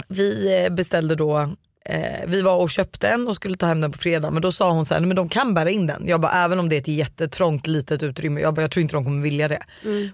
vi 0.08 0.62
eh, 0.64 0.72
beställde 0.74 1.14
då 1.14 1.56
Eh, 1.88 2.26
vi 2.26 2.42
var 2.42 2.56
och 2.56 2.70
köpte 2.70 3.08
en 3.08 3.28
och 3.28 3.34
skulle 3.36 3.56
ta 3.56 3.66
hem 3.66 3.80
den 3.80 3.92
på 3.92 3.98
fredag 3.98 4.30
men 4.30 4.42
då 4.42 4.52
sa 4.52 4.70
hon 4.70 4.86
så 4.86 4.94
här, 4.94 5.00
"Nej, 5.00 5.06
men 5.06 5.16
de 5.16 5.28
kan 5.28 5.54
bära 5.54 5.70
in 5.70 5.86
den. 5.86 6.04
Jag 6.08 6.20
bara 6.20 6.32
även 6.32 6.58
om 6.58 6.68
det 6.68 6.76
är 6.76 6.80
ett 6.80 6.88
jättetrångt 6.88 7.66
litet 7.66 8.02
utrymme, 8.02 8.40
jag, 8.40 8.54
bara, 8.54 8.60
jag 8.62 8.70
tror 8.70 8.82
inte 8.82 8.94
de 8.96 9.04
kommer 9.04 9.22
vilja 9.22 9.48
det. 9.48 9.62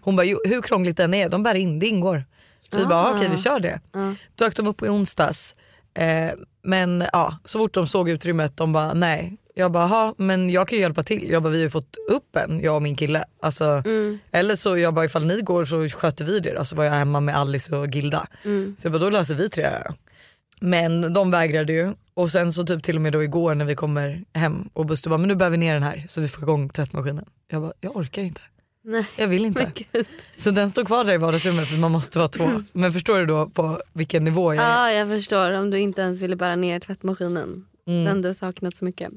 Hon 0.02 0.16
bara 0.16 0.26
hur 0.26 0.62
krångligt 0.62 0.96
den 0.96 1.14
är, 1.14 1.28
de 1.28 1.42
bär 1.42 1.54
in, 1.54 1.78
det 1.78 1.86
ingår. 1.86 2.24
Vi 2.70 2.86
bara 2.86 3.14
okej 3.14 3.28
vi 3.30 3.36
kör 3.36 3.60
det. 3.60 3.80
Då 3.92 4.44
dök 4.44 4.56
de 4.56 4.66
upp 4.66 4.82
i 4.82 4.88
onsdags. 4.88 5.54
Eh, 5.94 6.30
men 6.62 7.04
ja, 7.12 7.38
så 7.44 7.58
fort 7.58 7.74
de 7.74 7.86
såg 7.86 8.08
utrymmet 8.10 8.56
de 8.56 8.72
bara 8.72 8.94
nej. 8.94 9.36
Jag 9.54 9.72
bara 9.72 9.86
"Ha, 9.86 10.14
men 10.18 10.50
jag 10.50 10.68
kan 10.68 10.76
ju 10.76 10.82
hjälpa 10.82 11.02
till. 11.02 11.30
Jag 11.30 11.42
bara 11.42 11.50
vi 11.50 11.56
har 11.56 11.62
ju 11.62 11.70
fått 11.70 11.96
upp 12.10 12.36
en 12.36 12.60
jag 12.60 12.76
och 12.76 12.82
min 12.82 12.96
kille. 12.96 13.24
Alltså, 13.42 13.82
Eller 14.30 14.54
så 14.56 14.78
jag 14.78 14.94
bara 14.94 15.04
ifall 15.04 15.24
ni 15.26 15.40
går 15.40 15.64
så 15.64 15.88
sköter 15.88 16.24
vi 16.24 16.40
det. 16.40 16.64
Så 16.64 16.76
var 16.76 16.84
jag 16.84 16.92
hemma 16.92 17.20
med 17.20 17.36
Alice 17.36 17.76
och 17.76 17.86
Gilda. 17.94 18.26
Så 18.78 18.86
jag 18.86 18.92
bara 18.92 18.98
då 18.98 19.10
löser 19.10 19.34
vi 19.34 19.48
tre. 19.50 19.68
Men 20.60 21.12
de 21.14 21.30
vägrade 21.30 21.72
ju 21.72 21.92
och 22.14 22.30
sen 22.30 22.52
så 22.52 22.64
typ 22.64 22.82
till 22.82 22.96
och 22.96 23.02
med 23.02 23.12
då 23.12 23.22
igår 23.22 23.54
när 23.54 23.64
vi 23.64 23.74
kommer 23.74 24.24
hem 24.34 24.68
och 24.72 24.86
Buster 24.86 25.10
bara 25.10 25.18
men 25.18 25.28
nu 25.28 25.34
bär 25.34 25.50
vi 25.50 25.56
ner 25.56 25.74
den 25.74 25.82
här 25.82 26.04
så 26.08 26.20
vi 26.20 26.28
får 26.28 26.42
igång 26.42 26.68
tvättmaskinen. 26.68 27.24
Jag 27.48 27.62
bara 27.62 27.72
jag 27.80 27.96
orkar 27.96 28.22
inte. 28.22 28.40
Nej. 28.84 29.06
Jag 29.16 29.28
vill 29.28 29.44
inte. 29.44 29.72
Så 30.36 30.50
den 30.50 30.70
står 30.70 30.84
kvar 30.84 31.04
där 31.04 31.12
i 31.12 31.16
vardagsrummet 31.18 31.68
för 31.68 31.76
man 31.76 31.92
måste 31.92 32.18
vara 32.18 32.28
två. 32.28 32.62
Men 32.72 32.92
förstår 32.92 33.18
du 33.18 33.26
då 33.26 33.48
på 33.48 33.82
vilken 33.92 34.24
nivå 34.24 34.54
jag 34.54 34.64
är? 34.64 34.68
Ja 34.70 34.92
jag 34.92 35.08
förstår 35.08 35.50
om 35.52 35.70
du 35.70 35.78
inte 35.78 36.00
ens 36.02 36.20
ville 36.20 36.36
bära 36.36 36.56
ner 36.56 36.80
tvättmaskinen. 36.80 37.66
Mm. 37.86 38.04
Den 38.04 38.22
du 38.22 38.34
saknat 38.34 38.76
så 38.76 38.84
mycket. 38.84 39.12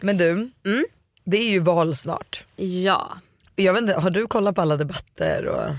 Men 0.00 0.16
du, 0.18 0.30
Mm. 0.64 0.84
det 1.24 1.36
är 1.36 1.50
ju 1.50 1.58
val 1.58 1.94
snart. 1.94 2.44
Ja. 2.56 3.18
Jag 3.56 3.72
vet 3.72 3.82
inte, 3.82 3.94
har 3.94 4.10
du 4.10 4.26
kollat 4.26 4.54
på 4.54 4.60
alla 4.60 4.76
debatter? 4.76 5.46
Och... 5.46 5.74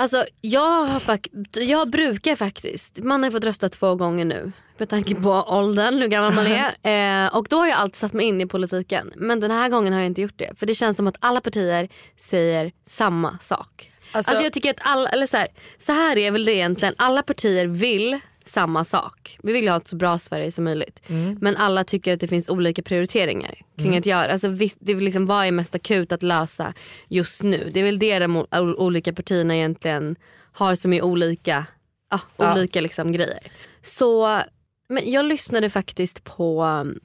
Alltså 0.00 0.24
jag, 0.40 0.84
har 0.84 1.00
fak- 1.00 1.60
jag 1.60 1.90
brukar 1.90 2.36
faktiskt, 2.36 2.98
man 3.02 3.22
har 3.22 3.30
fått 3.30 3.44
rösta 3.44 3.68
två 3.68 3.94
gånger 3.94 4.24
nu 4.24 4.52
med 4.78 4.88
tanke 4.88 5.14
på 5.14 5.30
åldern, 5.30 5.98
hur 5.98 6.08
gammal 6.08 6.34
man 6.34 6.46
är. 6.46 6.74
Eh, 7.26 7.36
och 7.36 7.46
då 7.50 7.56
har 7.58 7.66
jag 7.66 7.76
alltid 7.78 7.96
satt 7.96 8.12
mig 8.12 8.26
in 8.26 8.40
i 8.40 8.46
politiken. 8.46 9.12
Men 9.16 9.40
den 9.40 9.50
här 9.50 9.68
gången 9.68 9.92
har 9.92 10.00
jag 10.00 10.06
inte 10.06 10.20
gjort 10.22 10.36
det. 10.38 10.58
För 10.58 10.66
det 10.66 10.74
känns 10.74 10.96
som 10.96 11.06
att 11.06 11.16
alla 11.20 11.40
partier 11.40 11.88
säger 12.16 12.72
samma 12.86 13.38
sak. 13.38 13.92
Alltså- 14.12 14.30
Alltså, 14.30 14.44
jag 14.44 14.52
tycker 14.52 14.70
att 14.70 14.80
alla, 14.80 15.08
eller 15.08 15.26
så 15.26 15.36
här, 15.36 15.46
så 15.78 15.92
här 15.92 16.18
är 16.18 16.30
väl 16.30 16.44
det 16.44 16.54
egentligen, 16.54 16.94
alla 16.98 17.22
partier 17.22 17.66
vill 17.66 18.20
samma 18.48 18.84
sak. 18.84 19.38
Vi 19.42 19.52
vill 19.52 19.64
ju 19.64 19.70
ha 19.70 19.76
ett 19.76 19.88
så 19.88 19.96
bra 19.96 20.18
Sverige 20.18 20.50
som 20.52 20.64
möjligt. 20.64 21.02
Men 21.40 21.56
alla 21.56 21.84
tycker 21.84 22.14
att 22.14 22.20
det 22.20 22.28
finns 22.28 22.48
olika 22.48 22.82
prioriteringar 22.82 23.54
kring 23.78 23.96
att 23.96 24.06
göra. 24.06 24.32
Alltså 24.32 24.48
visst, 24.48 24.78
det 24.80 24.92
är 24.92 24.96
liksom, 24.96 25.26
vad 25.26 25.46
är 25.46 25.52
mest 25.52 25.74
akut 25.74 26.12
att 26.12 26.22
lösa 26.22 26.74
just 27.08 27.42
nu? 27.42 27.70
Det 27.74 27.80
är 27.80 27.84
väl 27.84 27.98
det 27.98 28.18
de 28.18 28.46
olika 28.78 29.12
partierna 29.12 29.56
egentligen 29.56 30.16
har 30.52 30.74
som 30.74 30.92
är 30.92 31.02
olika, 31.02 31.66
ja, 32.10 32.20
Ja. 32.36 32.52
olika 32.54 32.80
liksom 32.80 33.12
grejer. 33.12 33.38
Så 33.82 34.40
men 34.88 35.10
jag 35.12 35.24
lyssnade 35.24 35.70
faktiskt 35.70 36.24
på 36.24 36.62
um, 36.64 37.00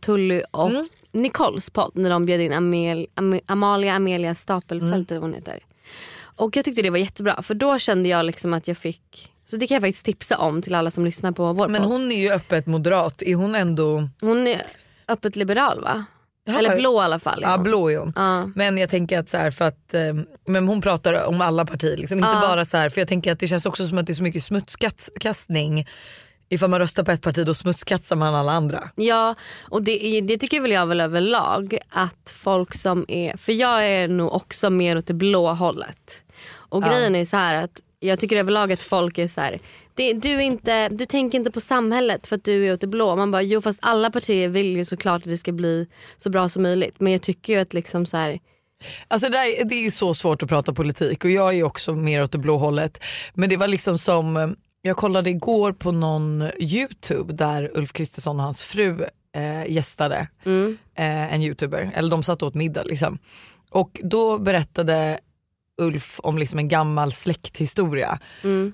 Tully 0.00 0.42
och 0.50 0.70
Nicoles 1.12 1.70
podd 1.70 1.90
när 1.94 2.10
de 2.10 2.26
bjöd 2.26 2.40
in 2.40 2.52
Amel, 2.52 3.06
Am- 3.14 3.40
Amalia 3.46 3.92
Amelia 3.94 4.34
Stapelfelt 4.34 5.10
eller 5.10 5.20
vad 5.20 5.30
hon 5.30 5.34
heter. 5.34 5.60
Och 6.38 6.56
jag 6.56 6.64
tyckte 6.64 6.82
det 6.82 6.90
var 6.90 6.98
jättebra 6.98 7.42
för 7.42 7.54
då 7.54 7.78
kände 7.78 8.08
jag 8.08 8.24
liksom 8.26 8.54
att 8.54 8.68
jag 8.68 8.78
fick, 8.78 9.32
så 9.50 9.56
det 9.56 9.66
kan 9.66 9.74
jag 9.74 9.82
faktiskt 9.82 10.04
tipsa 10.06 10.38
om 10.38 10.62
till 10.62 10.74
alla 10.74 10.90
som 10.90 11.04
lyssnar 11.04 11.32
på 11.32 11.52
vår 11.52 11.68
Men 11.68 11.82
podd. 11.82 11.90
hon 11.90 12.12
är 12.12 12.20
ju 12.20 12.30
öppet 12.30 12.66
moderat, 12.66 13.22
är 13.22 13.34
hon 13.34 13.54
ändå... 13.54 14.08
Hon 14.20 14.46
är 14.46 14.62
öppet 15.08 15.36
liberal 15.36 15.80
va? 15.80 16.04
Ja, 16.48 16.58
Eller 16.58 16.76
blå 16.76 17.00
i 17.00 17.04
alla 17.04 17.18
fall. 17.18 17.38
Ja 17.42 17.50
hon. 17.54 17.62
blå 17.62 17.90
är 17.90 17.98
hon. 17.98 18.12
Ja. 18.16 18.50
Men 18.54 18.78
jag 18.78 18.90
tänker 18.90 19.18
att 19.18 19.30
så 19.30 19.36
här, 19.36 19.50
för 19.50 19.64
att 19.64 19.94
eh, 19.94 20.14
men 20.46 20.68
hon 20.68 20.80
pratar 20.80 21.26
om 21.26 21.40
alla 21.40 21.64
partier, 21.66 21.96
liksom. 21.96 22.18
inte 22.18 22.30
Ja. 22.30 22.40
bara 22.40 22.64
så 22.64 22.76
här, 22.76 22.88
för 22.88 23.00
jag 23.00 23.08
tänker 23.08 23.32
att 23.32 23.38
det 23.40 23.48
känns 23.48 23.66
också 23.66 23.88
som 23.88 23.98
att 23.98 24.06
det 24.06 24.12
är 24.12 24.14
så 24.14 24.22
mycket 24.22 24.42
smutskastning. 24.44 25.86
Ifall 26.48 26.70
man 26.70 26.78
röstar 26.80 27.02
på 27.04 27.10
ett 27.10 27.22
parti 27.22 27.46
då 27.46 27.54
smutskastar 27.54 28.16
man 28.16 28.34
alla 28.34 28.52
andra. 28.52 28.90
Ja 28.94 29.34
och 29.62 29.82
det, 29.82 30.20
det 30.20 30.38
tycker 30.38 30.60
väl 30.60 30.70
jag 30.70 30.86
väl 30.86 31.00
överlag 31.00 31.78
att 31.90 32.30
folk 32.34 32.74
som 32.74 33.04
är, 33.08 33.36
för 33.36 33.52
jag 33.52 33.84
är 33.88 34.08
nog 34.08 34.32
också 34.32 34.70
mer 34.70 34.98
åt 34.98 35.06
det 35.06 35.14
blå 35.14 35.52
hållet. 35.52 36.22
Och 36.52 36.82
grejen 36.82 37.14
är 37.14 37.24
så 37.24 37.36
här 37.36 37.54
att 37.64 37.80
jag 38.00 38.20
tycker 38.20 38.36
överlag 38.36 38.72
att 38.72 38.80
folk 38.80 39.18
är 39.18 39.28
så 39.28 39.40
här, 39.40 39.60
det, 39.94 40.12
du, 40.12 40.30
är 40.30 40.40
inte, 40.40 40.88
du 40.88 41.06
tänker 41.06 41.38
inte 41.38 41.50
på 41.50 41.60
samhället 41.60 42.26
för 42.26 42.36
att 42.36 42.44
du 42.44 42.66
är 42.66 42.72
åt 42.72 42.80
det 42.80 42.86
blå. 42.86 43.16
Man 43.16 43.30
bara 43.30 43.42
jo 43.42 43.60
fast 43.60 43.78
alla 43.82 44.10
partier 44.10 44.48
vill 44.48 44.76
ju 44.76 44.84
såklart 44.84 45.22
att 45.22 45.30
det 45.30 45.38
ska 45.38 45.52
bli 45.52 45.86
så 46.16 46.30
bra 46.30 46.48
som 46.48 46.62
möjligt. 46.62 47.00
Men 47.00 47.12
jag 47.12 47.22
tycker 47.22 47.52
ju 47.52 47.58
att 47.58 47.74
liksom 47.74 48.06
så 48.06 48.16
här, 48.16 48.38
Alltså 49.08 49.28
det, 49.28 49.38
är, 49.38 49.64
det 49.64 49.74
är 49.74 49.90
så 49.90 50.14
svårt 50.14 50.42
att 50.42 50.48
prata 50.48 50.72
politik 50.72 51.24
och 51.24 51.30
jag 51.30 51.54
är 51.54 51.62
också 51.62 51.94
mer 51.94 52.22
åt 52.22 52.32
det 52.32 52.38
blå 52.38 52.56
hållet. 52.56 53.02
Men 53.34 53.48
det 53.48 53.56
var 53.56 53.68
liksom 53.68 53.98
som, 53.98 54.36
eh, 54.36 54.48
jag 54.82 54.96
kollade 54.96 55.30
igår 55.30 55.72
på 55.72 55.92
någon 55.92 56.50
youtube 56.58 57.32
där 57.32 57.70
Ulf 57.74 57.92
Kristersson 57.92 58.36
och 58.36 58.44
hans 58.44 58.62
fru 58.62 59.04
eh, 59.36 59.70
gästade 59.70 60.28
eh, 60.94 61.34
en 61.34 61.42
youtuber, 61.42 61.90
eller 61.94 62.10
de 62.10 62.22
satt 62.22 62.42
åt 62.42 62.54
middag 62.54 62.84
liksom. 62.84 63.18
Och 63.70 64.00
då 64.02 64.38
berättade 64.38 65.18
Ulf 65.78 66.20
om 66.22 66.38
liksom 66.38 66.58
en 66.58 66.68
gammal 66.68 67.12
släkthistoria. 67.12 68.18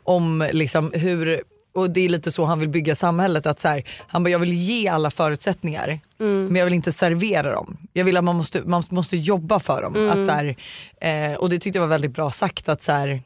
Om 0.05 0.49
liksom 0.53 0.93
hur, 0.95 1.43
och 1.73 1.91
det 1.91 2.01
är 2.01 2.09
lite 2.09 2.33
så 2.33 2.45
han 2.45 2.61
vill 2.61 2.69
bygga 2.69 2.95
samhället. 2.97 3.47
Att 3.47 3.61
så 3.61 3.69
här, 3.69 3.85
han 4.09 4.25
bara, 4.25 4.31
jag 4.31 4.39
vill 4.39 4.53
ge 4.53 4.89
alla 4.89 5.11
förutsättningar 5.11 6.01
men 6.19 6.57
jag 6.57 6.65
vill 6.65 6.75
inte 6.75 6.93
servera 6.93 7.53
dem. 7.53 7.77
Jag 7.93 8.05
vill 8.05 8.17
att 8.17 8.25
man 8.25 8.37
måste, 8.37 8.63
man 8.65 8.83
måste 8.89 9.17
jobba 9.17 9.61
för 9.61 9.83
dem. 9.83 10.09
Att 10.09 10.27
så 10.27 10.33
här, 10.33 10.57
eh, 11.01 11.37
och 11.39 11.51
det 11.51 11.59
tyckte 11.59 11.77
jag 11.79 11.83
var 11.83 11.89
väldigt 11.89 12.15
bra 12.15 12.31
sagt. 12.31 12.69
att 12.69 12.83
så 12.83 12.93
här, 12.93 13.23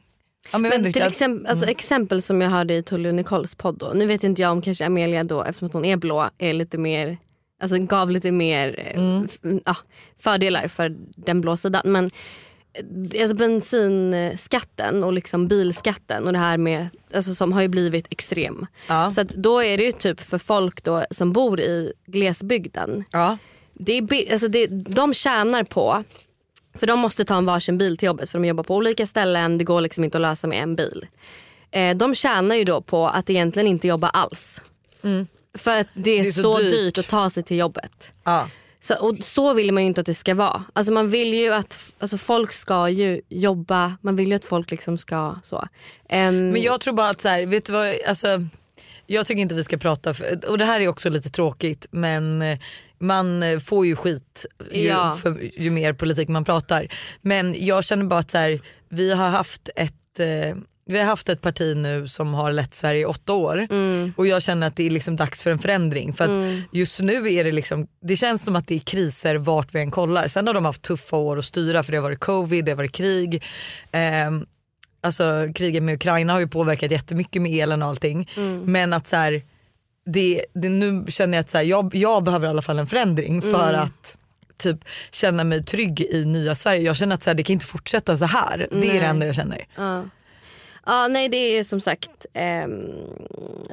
ja, 0.51 0.57
men 0.57 0.61
Men 0.61 0.71
till 0.71 0.85
riktigt, 0.85 1.03
exempel, 1.03 1.47
alltså 1.47 1.65
exempel 1.65 2.21
som 2.21 2.41
jag 2.41 2.49
hörde 2.49 2.73
i 2.73 2.83
Tully 2.83 3.11
Nicoles 3.11 3.55
podd 3.55 3.77
då. 3.77 3.91
Nu 3.95 4.05
vet 4.07 4.23
inte 4.23 4.41
jag 4.41 4.51
om 4.51 4.61
kanske 4.61 4.85
Amelia 4.85 5.23
då 5.23 5.43
eftersom 5.43 5.67
att 5.67 5.73
hon 5.73 5.85
är 5.85 5.97
blå 5.97 6.29
är 6.37 6.53
lite 6.53 6.77
mer 6.77 7.17
Alltså 7.61 7.77
gav 7.77 8.11
lite 8.11 8.31
mer 8.31 8.79
eh, 8.79 8.97
Mm. 9.43 9.61
ja, 9.65 9.75
fördelar 10.19 10.67
för 10.67 10.95
den 11.15 11.41
blå 11.41 11.57
sidan. 11.57 11.81
Men 11.85 12.09
alltså 13.21 13.35
bensinskatten 13.35 15.03
och 15.03 15.13
liksom 15.13 15.47
bilskatten 15.47 16.27
och 16.27 16.33
det 16.33 16.39
här 16.39 16.57
med, 16.57 16.87
alltså 17.13 17.35
som 17.35 17.53
har 17.53 17.61
ju 17.61 17.67
blivit 17.67 18.07
extrem. 18.09 18.65
Ja. 18.87 19.11
Så 19.11 19.23
då 19.23 19.63
är 19.63 19.77
det 19.77 19.83
ju 19.83 19.91
typ 19.91 20.19
för 20.19 20.37
folk 20.37 20.83
då 20.83 21.05
som 21.11 21.33
bor 21.33 21.59
i 21.59 21.93
glesbygden. 22.05 23.03
ja. 23.11 23.37
Det 23.79 23.93
är, 23.97 24.31
alltså 24.31 24.47
det, 24.47 24.67
de 24.67 25.13
tjänar 25.13 25.63
på, 25.63 26.03
för 26.75 26.87
de 26.87 26.99
måste 26.99 27.25
ta 27.25 27.37
en 27.37 27.45
varsin 27.45 27.77
bil 27.77 27.97
till 27.97 28.05
jobbet 28.07 28.29
för 28.29 28.39
de 28.39 28.47
jobbar 28.47 28.63
på 28.63 28.75
olika 28.75 29.07
ställen. 29.07 29.57
Det 29.57 29.63
går 29.63 29.81
liksom 29.81 30.03
inte 30.03 30.17
att 30.17 30.21
lösa 30.21 30.47
med 30.47 30.63
en 30.63 30.75
bil. 30.75 31.05
Eh, 31.71 31.97
de 31.97 32.15
tjänar 32.15 32.55
ju 32.55 32.63
då 32.63 32.81
på 32.81 33.07
att 33.07 33.29
egentligen 33.29 33.67
inte 33.67 33.87
jobba 33.87 34.09
alls. 34.09 34.61
För 35.57 35.79
att 35.79 35.87
det 35.93 36.11
är, 36.11 36.21
Det 36.23 36.27
är 36.27 36.31
så, 36.31 36.41
så 36.41 36.57
dyrt. 36.59 36.71
dyrt. 36.71 36.97
att 36.97 37.07
ta 37.07 37.29
sig 37.29 37.43
till 37.43 37.57
jobbet. 37.57 38.13
Ja. 38.23 38.49
Så, 38.87 38.95
och 38.95 39.17
så 39.23 39.53
vill 39.53 39.71
man 39.71 39.83
ju 39.83 39.87
inte 39.87 40.01
att 40.01 40.07
det 40.07 40.13
ska 40.13 40.35
vara. 40.35 40.63
Alltså 40.73 40.93
man 40.93 41.09
vill 41.09 41.33
ju 41.33 41.53
att 41.53 41.93
alltså 41.99 42.17
folk 42.17 42.53
ska 42.53 42.89
ju 42.89 43.21
jobba, 43.29 43.97
man 44.01 44.15
vill 44.15 44.27
ju 44.29 44.33
att 44.35 44.45
folk 44.45 44.71
liksom 44.71 44.97
ska 44.97 45.35
så. 45.43 45.67
Ehm, 46.09 46.49
Men 46.49 46.61
jag 46.61 46.81
tror 46.81 46.93
bara 46.93 47.09
att 47.09 47.21
så 47.21 47.29
här, 47.29 47.45
vet 47.45 47.65
du 47.65 47.73
vad, 47.73 47.95
alltså, 48.07 48.27
jag 49.07 49.27
tycker 49.27 49.41
inte 49.41 49.55
vi 49.55 49.63
ska 49.63 49.77
prata, 49.77 50.13
för, 50.13 50.49
och 50.49 50.57
det 50.57 50.65
här 50.65 50.81
är 50.81 50.87
också 50.87 51.09
lite 51.09 51.29
tråkigt 51.29 51.87
men 51.91 52.41
eh, 52.41 52.57
man 52.99 53.43
eh, 53.43 53.59
får 53.59 53.85
ju 53.85 53.95
skit 53.95 54.45
ju, 54.71 54.83
Ja. 54.87 55.15
för, 55.21 55.61
ju 55.61 55.69
mer 55.69 55.93
politik 55.93 56.27
man 56.29 56.45
pratar. 56.45 56.87
Men 57.21 57.65
jag 57.65 57.83
känner 57.83 58.05
bara 58.05 58.19
att 58.19 58.31
så 58.31 58.37
här, 58.37 58.59
vi 58.89 59.13
har 59.13 59.29
haft 59.29 59.69
ett 59.75 60.19
eh, 60.19 60.55
vi 60.87 60.99
har 60.99 61.05
haft 61.05 61.29
ett 61.29 61.41
parti 61.41 61.77
nu 61.77 62.07
som 62.07 62.33
har 62.33 62.51
lett 62.51 62.75
Sverige 62.75 63.01
i 63.01 63.05
åtta 63.05 63.33
år 63.33 63.67
Mm. 63.69 64.13
och 64.17 64.27
jag 64.27 64.41
känner 64.41 64.67
att 64.67 64.75
det 64.75 64.85
är 64.85 64.89
liksom 64.89 65.15
dags 65.15 65.43
för 65.43 65.51
en 65.51 65.59
förändring. 65.59 66.13
För 66.13 66.23
att 66.23 66.63
just 66.71 67.01
nu 67.01 67.33
är 67.33 67.43
det 67.43 67.51
liksom, 67.51 67.87
det 68.01 68.15
känns 68.15 68.45
som 68.45 68.55
att 68.55 68.67
det 68.67 68.75
är 68.75 68.79
kriser 68.79 69.35
vart 69.35 69.75
vi 69.75 69.79
än 69.79 69.91
kollar. 69.91 70.27
Sen 70.27 70.47
har 70.47 70.53
de 70.53 70.65
haft 70.65 70.81
tuffa 70.81 71.15
år 71.17 71.39
att 71.39 71.45
styra 71.45 71.83
för 71.83 71.91
det 71.91 71.97
har 71.97 72.03
varit 72.03 72.19
covid, 72.19 72.65
det 72.65 72.71
har 72.71 72.77
varit 72.77 72.91
krig. 72.91 73.43
Ehm, 73.91 74.45
alltså 75.01 75.47
kriget 75.55 75.83
med 75.83 75.95
Ukraina 75.95 76.33
har 76.33 76.39
ju 76.39 76.47
påverkat 76.47 76.91
jättemycket 76.91 77.41
med 77.41 77.51
elen 77.51 77.81
och 77.81 77.87
allting. 77.87 78.29
Men 78.65 78.93
att 78.93 79.07
så 79.07 79.15
här, 79.15 79.41
det, 80.05 80.45
det, 80.53 80.69
nu 80.69 81.05
känner 81.07 81.37
jag 81.37 81.41
att 81.43 81.49
så 81.49 81.57
här, 81.57 81.65
jag, 81.65 81.95
jag 81.95 82.23
behöver 82.23 82.47
i 82.47 82.49
alla 82.49 82.61
fall 82.61 82.79
en 82.79 82.87
förändring 82.87 83.41
för 83.41 83.73
att 83.73 84.17
typ 84.57 84.77
känna 85.11 85.43
mig 85.43 85.63
trygg 85.63 86.01
i 86.01 86.25
nya 86.25 86.55
Sverige. 86.55 86.81
Jag 86.81 86.95
känner 86.97 87.15
att 87.15 87.23
så 87.23 87.29
här, 87.29 87.35
det 87.35 87.43
kan 87.43 87.53
inte 87.53 87.65
fortsätta 87.65 88.17
så 88.17 88.25
här. 88.25 88.57
Det 88.57 88.75
är 88.75 88.79
Nej. 88.79 88.99
det 88.99 89.05
enda 89.05 89.25
jag 89.25 89.35
känner. 89.35 89.65
Ja. 89.75 90.03
Ja 90.87 91.07
nej 91.07 91.29
det 91.29 91.37
är 91.37 91.55
ju 91.55 91.63
som 91.63 91.81
sagt 91.81 92.25
ehm, 92.33 92.91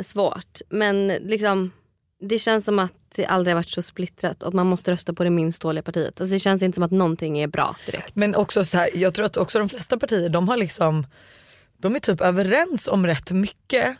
svårt. 0.02 0.60
Men 0.68 1.06
liksom 1.08 1.72
det 2.20 2.38
känns 2.38 2.64
som 2.64 2.78
att 2.78 2.92
det 3.16 3.26
aldrig 3.26 3.54
har 3.54 3.58
varit 3.58 3.68
så 3.68 3.82
splittrat 3.82 4.42
och 4.42 4.48
att 4.48 4.54
man 4.54 4.66
måste 4.66 4.92
rösta 4.92 5.12
på 5.12 5.24
det 5.24 5.30
minst 5.30 5.62
dåliga 5.62 5.82
partiet. 5.82 6.20
Alltså 6.20 6.34
det 6.34 6.38
känns 6.38 6.62
inte 6.62 6.74
som 6.74 6.84
att 6.84 6.90
någonting 6.90 7.38
är 7.38 7.46
bra 7.46 7.76
direkt. 7.86 8.16
Men 8.16 8.34
också 8.34 8.64
så 8.64 8.78
här, 8.78 8.90
jag 8.94 9.14
tror 9.14 9.26
att 9.26 9.36
också 9.36 9.58
de 9.58 9.68
flesta 9.68 9.98
partier 9.98 10.28
de 10.28 10.48
har 10.48 10.56
liksom 10.56 11.06
de 11.76 11.94
är 11.94 12.00
typ 12.00 12.20
överens 12.20 12.88
om 12.88 13.06
rätt 13.06 13.30
mycket 13.32 13.96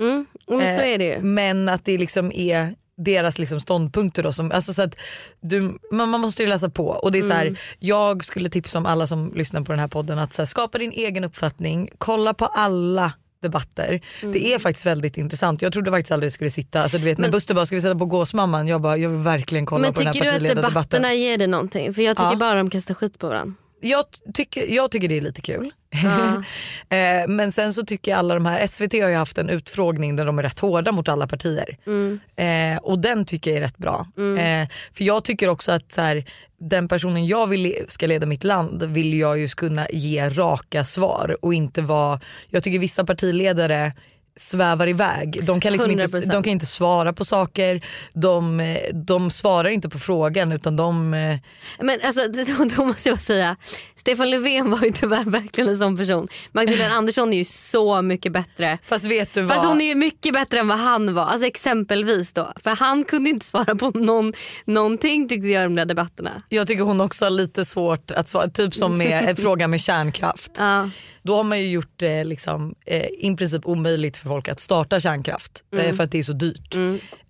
Mm, 0.00 0.26
men 0.46 1.00
Eh, 1.00 1.22
men 1.22 1.68
att 1.68 1.84
det 1.84 1.98
liksom 1.98 2.32
är 2.32 2.74
deras 2.96 3.38
liksom 3.38 3.60
ståndpunkter 3.60 4.22
då 4.22 4.32
som, 4.32 4.52
alltså 4.52 4.74
så 4.74 4.82
att 4.82 4.96
du, 5.40 5.78
man, 5.92 6.08
man 6.08 6.20
måste 6.20 6.42
ju 6.42 6.48
läsa 6.48 6.68
på 6.70 6.86
och 6.86 7.12
det 7.12 7.18
är 7.18 7.22
så 7.22 7.26
Mm. 7.26 7.36
här, 7.38 7.58
jag 7.78 8.24
skulle 8.24 8.48
tipsa 8.50 8.78
om 8.78 8.86
alla 8.86 9.06
som 9.06 9.32
lyssnar 9.34 9.60
på 9.62 9.72
den 9.72 9.78
här 9.78 9.88
podden 9.88 10.18
att 10.18 10.32
så 10.32 10.42
här, 10.42 10.46
skapa 10.46 10.78
din 10.78 10.92
egen 10.92 11.24
uppfattning, 11.24 11.90
kolla 11.98 12.34
på 12.34 12.46
alla 12.46 13.12
debatter. 13.42 14.00
Mm. 14.22 14.32
Det 14.32 14.54
är 14.54 14.58
faktiskt 14.58 14.86
väldigt 14.86 15.16
intressant. 15.16 15.62
Jag 15.62 15.72
trodde 15.72 15.90
faktiskt 15.90 16.12
aldrig 16.12 16.30
det 16.30 16.34
skulle 16.34 16.50
sitta, 16.50 16.82
alltså 16.82 16.98
du 16.98 17.04
vet 17.04 17.18
när 17.18 17.30
Buster 17.30 17.54
bara 17.54 17.66
ska 17.66 17.76
vi 17.76 17.82
sätta 17.82 17.98
på 17.98 18.06
gåsmamman, 18.06 18.68
jag 18.68 18.80
bara 18.80 18.96
jag 18.96 19.08
vill 19.10 19.18
verkligen 19.18 19.66
kolla 19.66 19.82
Men 19.82 19.92
på 19.94 19.98
den 20.00 20.06
här 20.06 20.12
tycker 20.12 20.24
du 20.24 20.30
att 20.30 20.34
partiledardebatten. 20.34 20.72
debatterna 20.74 21.14
ger 21.14 21.38
dig 21.38 21.46
någonting? 21.46 21.94
För 21.94 22.02
jag 22.02 22.16
tycker 22.16 22.30
Ja. 22.30 22.36
bara 22.36 22.54
de 22.54 22.70
kastar 22.70 22.94
skit 22.94 23.18
på 23.18 23.28
varandra. 23.28 23.54
Jag 23.88 24.04
tycker, 24.34 24.66
jag 24.66 24.90
tycker 24.90 25.08
det 25.08 25.16
är 25.16 25.20
lite 25.20 25.40
kul. 25.40 25.72
Ja. 26.04 26.42
Eh, 26.96 27.28
Men 27.28 27.52
sen 27.52 27.72
så 27.72 27.84
tycker 27.84 28.10
jag 28.10 28.18
alla 28.18 28.34
de 28.34 28.46
här, 28.46 28.66
SVT 28.66 28.92
har 28.92 29.08
ju 29.08 29.14
haft 29.14 29.38
en 29.38 29.48
utfrågning 29.48 30.16
där 30.16 30.26
de 30.26 30.38
är 30.38 30.42
rätt 30.42 30.58
hårda 30.58 30.92
mot 30.92 31.08
alla 31.08 31.26
partier. 31.26 31.78
Mm. 31.86 32.20
Eh, 32.36 32.82
och 32.82 32.98
den 32.98 33.24
tycker 33.24 33.50
jag 33.50 33.58
är 33.58 33.62
rätt 33.62 33.78
bra. 33.78 34.06
Eh, 34.38 34.68
för 34.92 35.04
jag 35.04 35.24
tycker 35.24 35.48
också 35.48 35.72
att 35.72 35.92
så 35.92 36.00
här, 36.00 36.24
den 36.60 36.88
personen 36.88 37.26
jag 37.26 37.46
vill 37.46 37.84
ska 37.88 38.06
leda 38.06 38.26
mitt 38.26 38.44
land 38.44 38.82
vill 38.82 39.14
jag 39.14 39.38
ju 39.38 39.48
kunna 39.48 39.88
ge 39.90 40.28
raka 40.28 40.84
svar 40.84 41.36
och 41.42 41.54
inte 41.54 41.82
vara, 41.82 42.20
jag 42.50 42.62
tycker 42.62 42.78
vissa 42.78 43.04
partiledare 43.04 43.92
svävar 44.36 44.88
iväg. 44.88 45.44
De 45.44 45.60
kan, 45.60 45.72
liksom 45.72 45.90
inte, 45.90 46.04
100%. 46.04 46.32
de 46.32 46.42
kan 46.42 46.52
inte 46.52 46.66
svara 46.66 47.12
på 47.12 47.24
saker, 47.24 47.84
de, 48.14 48.60
eh, 48.60 48.78
de 48.92 49.30
svarar 49.30 49.68
inte 49.68 49.88
på 49.88 49.98
frågan 49.98 50.52
utan 50.52 50.76
de 50.76 51.14
eh, 51.14 51.38
Men 51.80 51.98
alltså, 52.04 52.20
då, 52.76 52.84
måste 52.84 53.08
jag 53.08 53.20
säga, 53.20 53.56
Stefan 53.96 54.30
Löfven 54.30 54.70
var 54.70 54.82
ju 54.82 54.92
tyvärr 54.92 55.24
verkligen 55.24 55.70
en 55.70 55.78
sån 55.78 55.96
person. 55.96 56.28
Magdalena 56.52 56.94
Andersson 56.94 57.32
är 57.32 57.36
ju 57.36 57.44
så 57.44 58.02
mycket 58.02 58.32
bättre. 58.32 58.78
Fast 58.84 59.04
vet 59.04 59.32
du 59.32 59.42
vad? 59.42 59.56
Fast 59.56 59.68
hon 59.68 59.80
är 59.80 59.84
ju 59.84 59.94
mycket 59.94 60.32
bättre 60.32 60.60
än 60.60 60.68
vad 60.68 60.78
han 60.78 61.14
var. 61.14 61.26
Alltså 61.26 61.46
exempelvis 61.46 62.32
då. 62.32 62.52
För 62.64 62.70
han 62.70 63.04
kunde 63.04 63.30
inte 63.30 63.46
svara 63.46 63.74
på 63.74 63.90
någon, 63.90 64.32
någonting 64.64 65.28
tyckte 65.28 65.48
jag 65.48 65.60
i 65.60 65.64
de 65.64 65.74
där 65.74 65.84
debatterna. 65.84 66.42
Jag 66.48 66.66
tycker 66.66 66.82
hon 66.82 67.00
också 67.00 67.24
har 67.24 67.30
lite 67.30 67.64
svårt 67.64 68.10
att 68.10 68.28
svara, 68.28 68.50
typ 68.50 68.74
som 68.74 68.98
med 68.98 69.24
en 69.28 69.36
fråga 69.36 69.68
med 69.68 69.80
kärnkraft. 69.80 70.52
Ja. 70.58 70.90
Då 71.24 71.36
har 71.36 71.42
man 71.42 71.60
ju 71.60 71.66
gjort 71.70 71.92
det 71.96 72.24
liksom, 72.24 72.74
eh, 72.86 73.06
i 73.06 73.34
princip 73.38 73.66
omöjligt 73.66 74.16
för 74.16 74.28
folk 74.28 74.48
att 74.48 74.60
starta 74.60 75.00
kärnkraft 75.00 75.64
eh, 75.76 75.92
för 75.92 76.04
att 76.04 76.10
det 76.10 76.18
är 76.18 76.22
så 76.22 76.32
dyrt. 76.32 76.74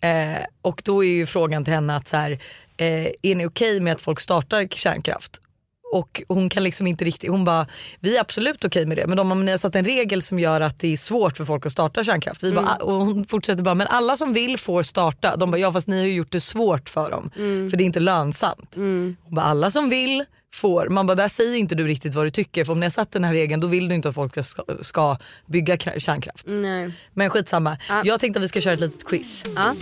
Eh, 0.00 0.44
och 0.62 0.82
då 0.84 1.04
är 1.04 1.08
ju 1.08 1.26
frågan 1.26 1.64
till 1.64 1.74
henne 1.74 1.96
att 1.96 2.08
så 2.08 2.16
här, 2.16 2.30
eh, 2.76 3.06
är 3.22 3.34
ni 3.34 3.46
okej 3.46 3.80
med 3.80 3.92
att 3.92 4.00
folk 4.00 4.20
startar 4.20 4.66
kärnkraft? 4.68 5.40
Och 5.92 6.22
hon 6.28 6.48
kan 6.48 6.62
liksom 6.62 6.86
inte 6.86 7.04
riktigt, 7.04 7.30
hon 7.30 7.44
bara, 7.44 7.66
vi 8.00 8.16
är 8.16 8.20
absolut 8.20 8.64
okej 8.64 8.86
med 8.86 8.96
det 8.96 9.06
men 9.06 9.16
de 9.16 9.30
har, 9.30 9.36
ni 9.36 9.50
har 9.50 9.58
satt 9.58 9.76
en 9.76 9.84
regel 9.84 10.22
som 10.22 10.38
gör 10.38 10.60
att 10.60 10.78
det 10.80 10.92
är 10.92 10.96
svårt 10.96 11.36
för 11.36 11.44
folk 11.44 11.66
att 11.66 11.72
starta 11.72 12.04
kärnkraft. 12.04 12.42
Vi 12.42 12.52
bara, 12.52 12.74
och 12.76 12.94
hon 12.94 13.24
fortsätter 13.24 13.62
bara, 13.62 13.74
men 13.74 13.86
alla 13.86 14.16
som 14.16 14.32
vill 14.32 14.58
får 14.58 14.82
starta. 14.82 15.36
De 15.36 15.50
bara, 15.50 15.58
ja 15.58 15.72
fast 15.72 15.88
ni 15.88 15.98
har 15.98 16.06
ju 16.06 16.14
gjort 16.14 16.32
det 16.32 16.40
svårt 16.40 16.88
för 16.88 17.10
dem 17.10 17.30
för 17.70 17.76
det 17.76 17.84
är 17.84 17.86
inte 17.86 18.00
lönsamt. 18.00 18.72
Hon 18.74 19.34
bara, 19.34 19.44
alla 19.44 19.70
som 19.70 19.88
vill 19.88 20.24
får. 20.54 20.88
Man 20.88 21.06
bara, 21.06 21.14
där 21.14 21.28
säger 21.28 21.54
inte 21.54 21.74
du 21.74 21.86
riktigt 21.86 22.14
vad 22.14 22.26
du 22.26 22.30
tycker 22.30 22.64
för 22.64 22.72
om 22.72 22.80
ni 22.80 22.86
har 22.86 22.90
satt 22.90 23.12
den 23.12 23.24
här 23.24 23.32
regeln 23.32 23.60
då 23.60 23.66
vill 23.66 23.88
du 23.88 23.94
inte 23.94 24.08
att 24.08 24.14
folk 24.14 24.44
ska, 24.44 24.62
ska 24.80 25.16
bygga 25.46 25.76
kra- 25.76 25.98
kärnkraft. 25.98 26.46
Nej. 26.48 26.92
Men 27.12 27.30
skitsamma, 27.30 27.76
Ja. 27.88 28.02
jag 28.04 28.20
tänkte 28.20 28.38
att 28.40 28.44
vi 28.44 28.48
ska 28.48 28.60
köra 28.60 28.74
ett 28.74 28.80
litet 28.80 29.04
quiz. 29.04 29.44
Ja. 29.56 29.74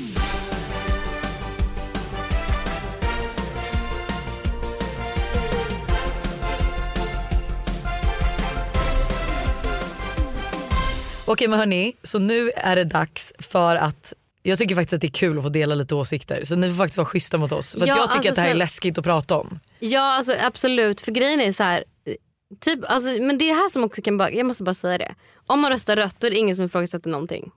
Okej 11.24 11.48
men 11.48 11.58
hörni, 11.58 11.92
så 12.02 12.18
nu 12.18 12.50
är 12.56 12.76
det 12.76 12.84
dags 12.84 13.32
för 13.38 13.76
att 13.76 14.12
jag 14.42 14.58
tycker 14.58 14.74
faktiskt 14.74 14.92
att 14.92 15.00
det 15.00 15.06
är 15.06 15.12
kul 15.12 15.38
att 15.38 15.44
få 15.44 15.48
dela 15.50 15.74
lite 15.74 15.94
åsikter 15.94 16.44
så 16.44 16.54
ni 16.56 16.68
får 16.70 16.76
faktiskt 16.76 16.96
vara 16.98 17.06
schyssta 17.06 17.38
mot 17.38 17.52
oss. 17.52 17.72
För 17.72 17.86
Ja, 17.86 17.96
jag 17.96 17.96
tycker 18.10 18.14
alltså 18.16 18.28
att 18.30 18.36
det 18.36 18.42
här 18.42 18.50
är 18.50 18.54
läskigt 18.54 18.98
att 18.98 19.04
prata 19.04 19.36
om. 19.36 19.58
Ja 19.78 20.00
alltså 20.16 20.34
absolut 20.42 21.00
för 21.00 21.12
grejen 21.12 21.40
är 21.40 21.52
så 21.52 21.62
här. 21.62 21.84
eh, 22.06 22.14
Typ, 22.60 22.80
alltså, 22.86 23.22
men 23.22 23.38
det 23.38 23.50
är 23.50 23.54
här 23.54 23.68
som 23.70 23.84
också 23.84 24.02
kan 24.02 24.18
bara, 24.18 24.30
jag 24.30 24.46
måste 24.46 24.64
bara 24.64 24.74
säga 24.74 24.98
det. 24.98 25.14
Om 25.46 25.60
man 25.60 25.70
röstar 25.70 25.96
rött 25.96 26.16
då 26.18 26.26
är 26.26 26.30
det 26.30 26.36
ingen 26.36 26.56
som 26.56 26.64
ifrågasätter 26.64 27.10
någonting. 27.10 27.50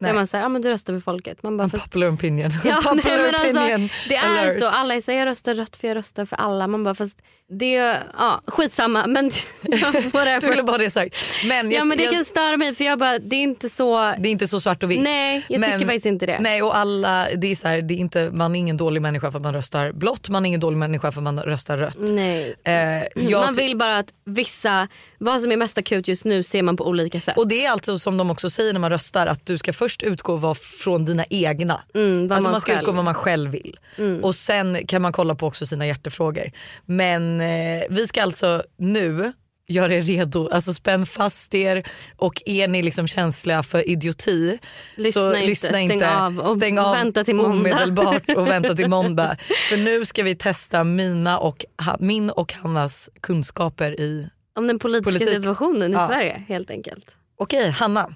Nej. 0.00 0.10
är 0.10 0.14
man 0.14 0.26
såhär, 0.26 0.44
ja 0.44 0.48
men 0.48 0.62
du 0.62 0.68
röstar 0.68 0.92
för 0.92 1.00
folket. 1.00 1.42
Man 1.42 1.56
bara, 1.56 1.68
fast, 1.68 1.84
Popular 1.84 2.10
opinion. 2.14 2.50
ja, 2.64 2.80
nej, 2.94 3.02
Popular 3.02 3.16
men 3.16 3.34
alltså, 3.34 3.62
opinion 3.62 3.88
det 4.08 4.16
är 4.16 4.40
alert. 4.42 4.60
så, 4.60 4.68
alla 4.68 5.00
såhär, 5.00 5.18
jag 5.18 5.26
röstar 5.26 5.54
rött 5.54 5.76
för 5.76 5.88
jag 5.88 5.94
röstar 5.96 6.24
för 6.24 6.36
alla. 6.36 6.66
Man 6.66 6.84
bara 6.84 6.94
fast 6.94 7.18
det 7.50 7.76
är, 7.76 8.02
ja 8.18 8.40
skitsamma 8.46 9.06
men 9.06 9.30
ja, 9.62 9.92
Du 10.40 10.48
ville 10.48 10.62
bara 10.62 10.78
det 10.78 10.90
sagt. 10.90 11.16
Men, 11.44 11.70
jag, 11.70 11.80
Ja 11.80 11.84
men 11.84 11.98
det 11.98 12.04
jag, 12.04 12.12
kan 12.12 12.24
störa 12.24 12.56
mig 12.56 12.74
för 12.74 12.84
jag 12.84 12.98
bara, 12.98 13.18
det 13.18 13.36
är 13.36 13.42
inte 13.42 13.68
så, 13.68 14.14
det 14.18 14.28
är 14.28 14.30
inte 14.32 14.48
så 14.48 14.60
svart 14.60 14.82
och 14.82 14.90
vitt. 14.90 15.00
nej 15.00 15.44
jag 15.48 15.60
Men- 15.60 15.72
tycker 15.72 15.86
faktiskt 15.86 16.06
inte 16.06 16.26
det. 16.26 16.38
Nej 16.40 16.62
och 16.62 16.76
alla, 16.76 17.28
det 17.36 17.46
är 17.46 17.56
så 17.56 17.68
här, 17.68 17.82
det 17.82 17.94
är 17.94 17.98
inte, 17.98 18.30
man 18.30 18.54
är 18.54 18.58
ingen 18.58 18.76
dålig 18.76 19.02
människa 19.02 19.30
för 19.30 19.38
att 19.38 19.42
man 19.42 19.54
röstar 19.54 19.92
blått, 19.92 20.28
man 20.28 20.44
är 20.44 20.48
ingen 20.48 20.60
dålig 20.60 20.76
människa 20.78 21.12
för 21.12 21.20
att 21.20 21.24
man 21.24 21.40
röstar 21.40 21.78
rött. 21.78 21.96
Nej. 21.98 22.54
Eh, 22.64 23.30
man 23.40 23.54
vill 23.54 23.76
bara 23.76 23.98
att 23.98 24.08
vissa, 24.24 24.88
vad 25.18 25.40
som 25.40 25.52
är 25.52 25.56
mest 25.56 25.78
akut 25.78 26.08
just 26.08 26.24
nu 26.24 26.42
ser 26.42 26.62
man 26.62 26.76
på 26.76 26.86
olika 26.86 27.20
sätt. 27.20 27.38
Och 27.38 27.48
det 27.48 27.64
är 27.64 27.70
alltså 27.70 27.98
som 27.98 28.16
de 28.16 28.30
också 28.30 28.50
säger 28.50 28.72
när 28.72 28.80
man 28.80 28.90
röstar 28.90 29.26
att 29.26 29.46
du 29.46 29.58
ska 29.58 29.72
först 29.72 29.87
utgå 30.02 30.36
vad 30.36 30.58
från 30.58 31.04
dina 31.04 31.24
egna. 31.30 31.80
Mm, 31.94 32.22
alltså 32.32 32.42
man 32.42 32.52
man 32.52 32.60
ska 32.60 32.72
själv- 32.72 32.78
Mm. 32.78 32.82
utgå 32.84 32.92
vad 32.92 33.04
man 33.04 33.14
själv 33.14 33.50
vill. 33.50 33.78
Och 34.22 34.34
sen 34.34 34.86
kan 34.86 35.02
man 35.02 35.12
kolla 35.12 35.34
på 35.34 35.46
också 35.46 35.66
sina 35.66 35.86
hjärtefrågor. 35.86 36.52
Men 36.84 37.40
eh, 37.40 37.82
vi 37.90 38.06
ska 38.06 38.22
alltså 38.22 38.62
nu 38.78 39.32
göra 39.70 39.94
er 39.94 40.02
redo, 40.02 40.48
alltså 40.48 40.74
spänn 40.74 41.06
fast 41.06 41.54
er 41.54 41.86
och 42.16 42.42
är 42.46 42.68
ni 42.68 42.82
liksom 42.82 43.08
känsliga 43.08 43.62
för 43.62 43.88
idioti 43.90 44.58
Lyssna 44.96 45.22
så 45.22 45.34
inte, 45.34 45.46
lyssna 45.46 45.68
stäng 45.68 45.92
inte. 45.92 46.10
av 46.16 46.38
och 46.38 46.56
stäng 46.56 46.78
av 46.78 46.94
vänta 46.96 47.24
till 47.24 47.34
måndag. 47.34 47.50
omedelbart 47.52 48.28
och 48.36 48.46
vänta 48.48 48.74
till 48.74 48.88
måndag. 48.88 49.36
för 49.68 49.76
nu 49.76 50.04
ska 50.04 50.22
vi 50.22 50.34
testa 50.34 50.84
mina 50.84 51.38
och, 51.38 51.64
min 51.98 52.30
och 52.30 52.52
Hannas 52.52 53.10
kunskaper 53.20 54.00
i 54.00 54.28
Om 54.54 54.66
den 54.66 54.78
politiska 54.78 55.10
Politik. 55.18 55.28
situationen 55.34 55.90
i 55.90 55.94
Ja. 55.94 56.08
Sverige 56.08 56.42
helt 56.48 56.70
enkelt. 56.70 57.04
Okej, 57.38 57.70
Hanna. 57.70 58.14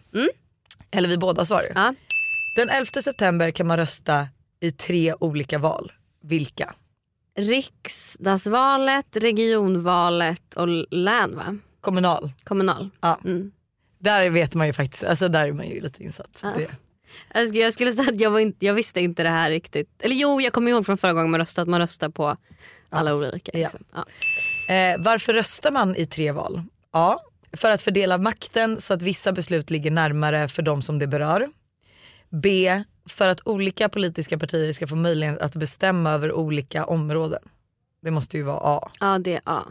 Eller 0.92 1.08
vi 1.08 1.18
båda 1.18 1.44
svarar. 1.44 1.70
Mm. 1.70 1.82
Ja. 1.82 1.94
Den 2.56 2.68
11 2.68 3.02
september 3.02 3.50
kan 3.50 3.66
man 3.66 3.76
rösta 3.76 4.28
i 4.60 4.72
tre 4.72 5.14
olika 5.20 5.58
val. 5.58 5.92
Vilka? 6.22 6.74
Riksdagsvalet, 7.36 9.16
regionvalet 9.16 10.54
och 10.54 10.68
län 10.90 11.36
va? 11.36 11.56
Kommunal. 11.80 12.32
Kommunal. 12.44 12.90
Ja. 13.00 13.18
Mm. 13.24 13.52
Där 13.98 14.30
vet 14.30 14.54
man 14.54 14.66
ju 14.66 14.72
faktiskt, 14.72 15.04
alltså 15.04 15.28
där 15.28 15.48
är 15.48 15.52
man 15.52 15.68
ju 15.68 15.80
lite 15.80 16.02
insatt. 16.02 16.40
Ja. 16.42 16.52
det, 16.56 16.70
Jag 17.34 17.48
skulle, 17.48 17.62
jag 17.62 17.72
skulle 17.72 17.92
säga 17.92 18.08
att 18.10 18.20
jag, 18.20 18.30
var 18.30 18.38
inte, 18.38 18.66
jag 18.66 18.74
visste 18.74 19.00
inte 19.00 19.22
det 19.22 19.28
här 19.28 19.50
riktigt. 19.50 19.88
Eller 20.02 20.14
jo 20.14 20.40
jag 20.40 20.52
kommer 20.52 20.70
ihåg 20.70 20.86
från 20.86 20.98
förra 20.98 21.12
gången 21.12 21.30
man 21.30 21.40
röstade 21.40 21.62
att 21.62 21.68
man 21.68 21.80
röstar 21.80 22.08
på 22.08 22.36
alla 22.90 23.14
olika. 23.14 23.52
Liksom. 23.54 23.84
Ja. 23.94 24.74
eh, 24.74 24.96
varför 24.98 25.32
röstar 25.34 25.70
man 25.70 25.96
i 25.96 26.06
tre 26.06 26.32
val? 26.32 26.62
A. 26.90 27.16
För 27.56 27.70
att 27.70 27.82
fördela 27.82 28.18
makten 28.18 28.80
så 28.80 28.94
att 28.94 29.02
vissa 29.02 29.32
beslut 29.32 29.70
ligger 29.70 29.90
närmare 29.90 30.48
för 30.48 30.62
de 30.62 30.82
som 30.82 30.98
det 30.98 31.06
berör. 31.06 31.48
B. 32.30 32.82
för 33.08 33.28
att 33.28 33.40
olika 33.46 33.88
politiska 33.88 34.38
partier 34.38 34.72
ska 34.72 34.86
få 34.86 34.96
möjlighet 34.96 35.38
att 35.38 35.56
bestämma 35.56 36.10
över 36.12 36.32
olika 36.32 36.84
områden. 36.84 37.40
Det 38.02 38.10
måste 38.10 38.36
ju 38.36 38.42
vara 38.42 38.60
A. 38.62 38.90
Ja 39.00 39.18
det 39.18 39.34
är 39.34 39.40
A. 39.44 39.62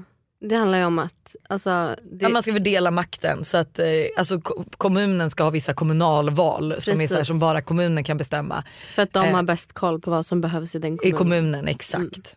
Det 0.49 0.55
handlar 0.55 0.77
ju 0.77 0.85
om 0.85 0.99
att 0.99 1.35
alltså, 1.49 1.95
det, 2.11 2.23
Ja, 2.25 2.29
man 2.29 2.43
ska 2.43 2.51
fördela 2.53 2.91
makten 2.91 3.45
så 3.45 3.57
att 3.57 3.79
eh, 3.79 3.85
alltså, 4.17 4.41
ko- 4.41 4.63
kommunen 4.77 5.29
ska 5.29 5.43
ha 5.43 5.49
vissa 5.49 5.73
kommunalval 5.73 6.75
som, 6.81 7.01
är 7.01 7.07
så 7.07 7.15
här, 7.15 7.23
som 7.23 7.39
bara 7.39 7.61
kommunen 7.61 8.03
kan 8.03 8.17
bestämma. 8.17 8.63
för 8.95 9.01
att 9.01 9.13
de 9.13 9.25
eh, 9.27 9.35
har 9.35 9.43
bäst 9.43 9.73
koll 9.73 9.99
på 10.01 10.11
vad 10.11 10.25
som 10.25 10.41
behövs 10.41 10.75
i 10.75 10.79
den 10.79 10.93
I 10.93 10.97
kommunen. 10.97 11.17
kommunen, 11.17 11.67
exakt. 11.67 12.35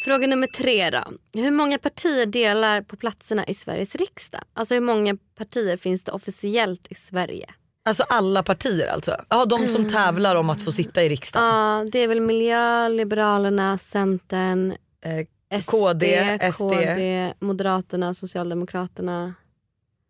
Fråga 0.00 0.26
nummer 0.26 0.46
tre 0.46 0.90
då. 0.90 1.04
Hur 1.32 1.50
många 1.50 1.78
partier 1.78 2.26
delar 2.26 2.82
på 2.82 2.96
platserna 2.96 3.46
i 3.46 3.54
Sveriges 3.54 3.94
riksdag? 3.94 4.40
Alltså 4.54 4.74
hur 4.74 4.80
många 4.80 5.16
partier 5.36 5.76
finns 5.76 6.04
det 6.04 6.12
officiellt 6.12 6.86
i 6.90 6.94
Sverige? 6.94 7.46
Alltså 7.84 8.02
alla 8.02 8.42
partier 8.42 8.86
alltså? 8.86 9.16
Ja 9.28 9.44
de 9.44 9.68
som 9.68 9.88
tävlar 9.88 10.36
om 10.36 10.50
att 10.50 10.62
få 10.62 10.72
sitta 10.72 11.02
i 11.02 11.08
riksdagen. 11.08 11.48
Ja, 11.48 11.86
det 11.92 11.98
är 11.98 12.08
väl 12.08 12.20
Miljö, 12.20 12.88
Liberalerna, 12.88 13.78
Centern, 13.78 14.74
Eh, 15.02 15.26
SD, 15.60 15.70
KD, 15.70 16.38
SD. 16.52 16.58
KD, 16.58 17.34
Moderaterna, 17.40 18.14
Socialdemokraterna. 18.14 19.34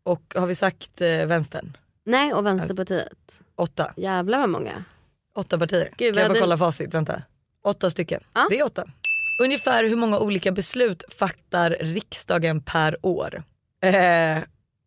och 0.02 0.35
har 0.37 0.47
vi 0.47 0.54
sagt 0.54 1.00
eh, 1.00 1.26
vänstern? 1.26 1.76
Nej, 2.04 2.32
och 2.35 2.47
Vänsterpartiet. 2.47 3.40
Åtta. 3.54 3.92
Jävlar 3.97 4.38
vad 4.38 4.49
många. 4.49 4.85
Åtta 5.35 5.59
partier. 5.59 5.90
Gud, 5.97 6.14
kan 6.14 6.23
jag 6.23 6.37
få 6.37 6.40
kolla 6.40 6.59
facit? 6.59 6.94
Vänta. 6.94 7.23
Åtta 7.62 7.90
stycken. 7.90 8.20
Ja. 8.35 8.47
Det 8.50 8.59
är 8.59 8.64
åtta. 8.64 8.88
Ungefär 9.40 9.85
hur 9.85 9.97
många 9.97 10.18
olika 10.18 10.52
beslut 10.52 11.04
fattar 11.09 11.76
riksdagen 11.80 12.61
per 12.62 13.06
år? 13.06 13.42
Eh, 13.82 14.38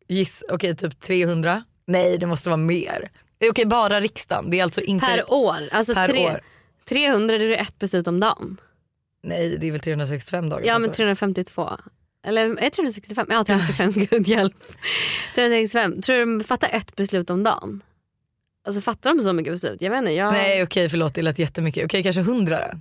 giss, 0.07 0.43
okej 0.49 0.75
typ 0.75 0.99
300? 0.99 1.63
Nej 1.85 2.17
det 2.17 2.25
måste 2.25 2.49
vara 2.49 2.57
mer. 2.57 3.11
Eh, 3.39 3.49
Okej 3.49 3.65
bara 3.65 4.01
riksdagen. 4.01 4.49
Det 4.49 4.59
är 4.59 4.63
alltså 4.63 4.81
inte... 4.81 5.05
Per 5.05 5.33
år. 5.33 5.69
Alltså 5.71 5.93
Per 5.93 6.07
tre, 6.07 6.25
år. 6.25 6.41
300 6.85 7.37
det 7.37 7.55
är 7.55 7.61
ett 7.61 7.79
beslut 7.79 8.07
om 8.07 8.19
dagen. 8.19 8.57
Nej 9.23 9.57
det 9.57 9.67
är 9.67 9.71
väl 9.71 9.81
365 9.81 10.49
dagar 10.49 10.65
Ja 10.65 10.79
men 10.79 10.89
år. 10.89 10.93
352. 10.93 11.69
Eller 12.25 12.49
är 12.49 12.55
det 12.55 12.69
365? 12.69 13.27
Ja 13.29 13.43
365, 13.43 13.91
gud 14.11 14.27
hjälp. 14.27 14.55
365. 15.35 16.01
Tror 16.01 16.15
du 16.17 16.25
de 16.37 16.43
fattar 16.43 16.69
ett 16.71 16.95
beslut 16.95 17.29
om 17.29 17.43
dagen? 17.43 17.83
Alltså 18.65 18.81
fattar 18.81 19.15
de 19.15 19.23
så 19.23 19.33
mycket 19.33 19.53
beslut? 19.53 19.81
Jag 19.81 19.91
vet 19.91 19.99
inte. 19.99 20.11
Jag... 20.11 20.33
Nej 20.33 20.63
okej 20.63 20.89
förlåt 20.89 21.15
det 21.15 21.21
lät 21.21 21.39
jättemycket. 21.39 21.85
Okej 21.85 22.03
kanske 22.03 22.21
100 22.21 22.59
då? 22.59 22.79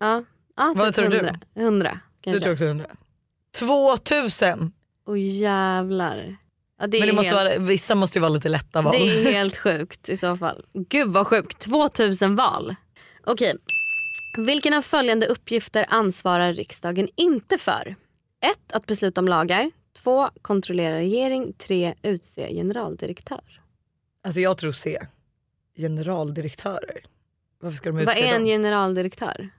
Ja, 0.00 0.24
ja 0.60 0.72
Vad 0.76 0.86
typ 0.86 0.94
tror 0.94 1.08
du? 1.08 1.16
100. 1.18 1.34
100 1.54 2.00
Du 2.16 2.22
kanske. 2.22 2.40
tror 2.42 2.52
också 2.52 2.64
100? 2.64 2.86
2000! 3.58 4.72
Åh 5.06 5.18
jävlar. 5.20 6.36
Ja, 6.80 6.86
det, 6.86 6.98
Men 6.98 7.08
det 7.08 7.14
måste 7.14 7.36
helt, 7.36 7.50
vara, 7.58 7.66
vissa 7.66 7.94
måste 7.94 8.18
ju 8.18 8.20
vara 8.20 8.28
lite 8.32 8.48
lätta 8.48 8.82
val. 8.82 8.92
det 8.92 8.98
är 9.28 9.32
helt 9.32 9.56
sjukt 9.64 10.08
i 10.08 10.16
så 10.16 10.36
fall. 10.36 10.64
Gud 10.72 11.08
vad 11.08 11.26
sjukt. 11.26 11.58
2000 11.58 12.36
val. 12.36 12.74
Okej. 13.24 13.54
Vilken 14.38 14.74
av 14.74 14.82
följande 14.82 15.26
uppgifter 15.26 15.86
ansvarar 15.88 16.52
riksdagen 16.52 17.08
inte 17.16 17.58
för? 17.58 17.96
1. 18.40 18.72
Att 18.72 18.86
besluta 18.86 19.20
om 19.20 19.28
lagar. 19.28 19.70
2. 19.98 20.30
Kontrollera 20.42 20.96
regering. 20.96 21.52
3. 21.52 21.94
Utse 22.02 22.54
generaldirektör. 22.54 23.60
Alltså 24.24 24.40
jag 24.40 24.58
tror 24.58 24.72
C. 24.72 24.98
Generaldirektörer. 25.76 27.00
Varför 27.60 27.76
ska 27.76 27.88
de 27.90 27.98
utse 27.98 28.06
Vad 28.06 28.16
är 28.18 28.34
en 28.34 28.40
dem? 28.40 28.44
generaldirektör? 28.46 29.50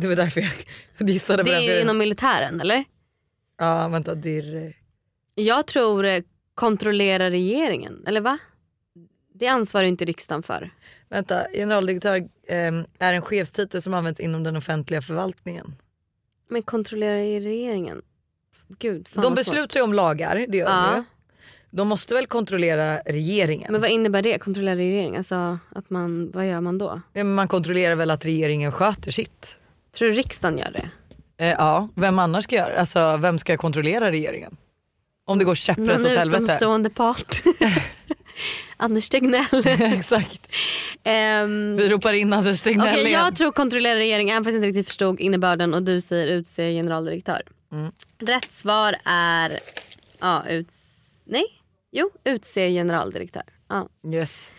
Det 0.00 0.08
var 0.08 0.14
därför 0.16 0.40
jag 0.40 0.50
gissade 1.08 1.44
på 1.44 1.50
Det 1.50 1.56
den. 1.56 1.64
är 1.64 1.82
inom 1.82 1.98
militären 1.98 2.60
eller? 2.60 2.84
Ja 3.58 3.88
vänta, 3.88 4.14
dir... 4.14 4.76
Jag 5.34 5.66
tror 5.66 6.04
eh, 6.04 6.22
kontrollera 6.54 7.30
regeringen. 7.30 8.04
Eller 8.06 8.20
va? 8.20 8.38
Det 9.34 9.46
ansvarar 9.46 9.84
inte 9.84 10.04
riksdagen 10.04 10.42
för. 10.42 10.70
Vänta, 11.08 11.46
generaldirektör 11.54 12.28
ehm, 12.48 12.84
är 12.98 13.12
en 13.14 13.22
chefstitel 13.22 13.82
som 13.82 13.94
används 13.94 14.20
inom 14.20 14.44
den 14.44 14.56
offentliga 14.56 15.02
förvaltningen. 15.02 15.74
Men 16.48 16.62
kontrollera 16.62 17.16
regeringen? 17.16 18.02
Gud, 18.78 19.08
fan 19.08 19.22
de 19.22 19.34
beslutar 19.34 19.80
ju 19.80 19.84
om 19.84 19.94
lagar, 19.94 20.46
det 20.48 20.58
gör 20.58 20.66
Ja. 20.70 20.92
de. 20.94 21.04
De 21.70 21.88
måste 21.88 22.14
väl 22.14 22.26
kontrollera 22.26 22.98
regeringen? 22.98 23.72
Men 23.72 23.80
vad 23.80 23.90
innebär 23.90 24.22
det? 24.22 24.38
Kontrollera 24.38 24.76
regering? 24.76 25.16
Alltså 25.16 25.58
att 25.74 25.90
man, 25.90 26.30
vad 26.30 26.46
gör 26.48 26.60
man 26.60 26.78
då? 26.78 27.00
Ja, 27.12 27.24
man 27.24 27.48
kontrollerar 27.48 27.94
väl 27.94 28.10
att 28.10 28.24
regeringen 28.24 28.72
sköter 28.72 29.10
sitt? 29.10 29.58
Tror 29.98 30.08
du 30.08 30.14
riksdagen 30.14 30.58
gör 30.58 30.70
det? 30.70 30.90
Eh, 31.44 31.50
ja, 31.58 31.88
vem 31.94 32.18
annars 32.18 32.44
ska 32.44 32.56
göra 32.56 32.80
Alltså 32.80 33.16
vem 33.16 33.38
ska 33.38 33.56
kontrollera 33.56 34.10
regeringen? 34.10 34.56
Om 35.24 35.38
det 35.38 35.44
går 35.44 35.54
käpprätt 35.54 35.86
Någon 35.86 36.06
åt 36.06 36.18
helvete. 36.18 36.44
utomstående 36.44 36.90
part. 36.94 37.42
Anders 38.76 39.08
Tegnell. 39.08 39.44
Exakt. 39.80 40.48
Ehm, 41.04 41.76
Vi 41.76 41.88
ropar 41.88 42.12
in 42.12 42.32
Anders 42.32 42.62
Tegnell 42.62 42.88
Okej 42.88 43.06
igen. 43.06 43.20
jag 43.20 43.36
tror 43.36 43.52
kontrollera 43.52 43.98
regeringen 43.98 44.34
även 44.36 44.44
fast 44.44 44.52
jag 44.52 44.58
inte 44.58 44.68
riktigt 44.68 44.86
förstod 44.86 45.20
innebörden 45.20 45.74
och 45.74 45.82
du 45.82 46.00
säger 46.00 46.26
utse 46.26 46.72
generaldirektör. 46.72 47.42
Mm. 47.72 47.92
Rätt 48.18 48.52
svar 48.52 48.96
är 49.04 49.58
ja, 50.20 50.44
uts... 50.48 50.74
Nej? 51.24 51.44
Jo, 51.92 52.10
utse 52.24 52.70
generaldirektör. 52.70 53.42
Ja. 53.68 53.88
Yes. 54.12 54.52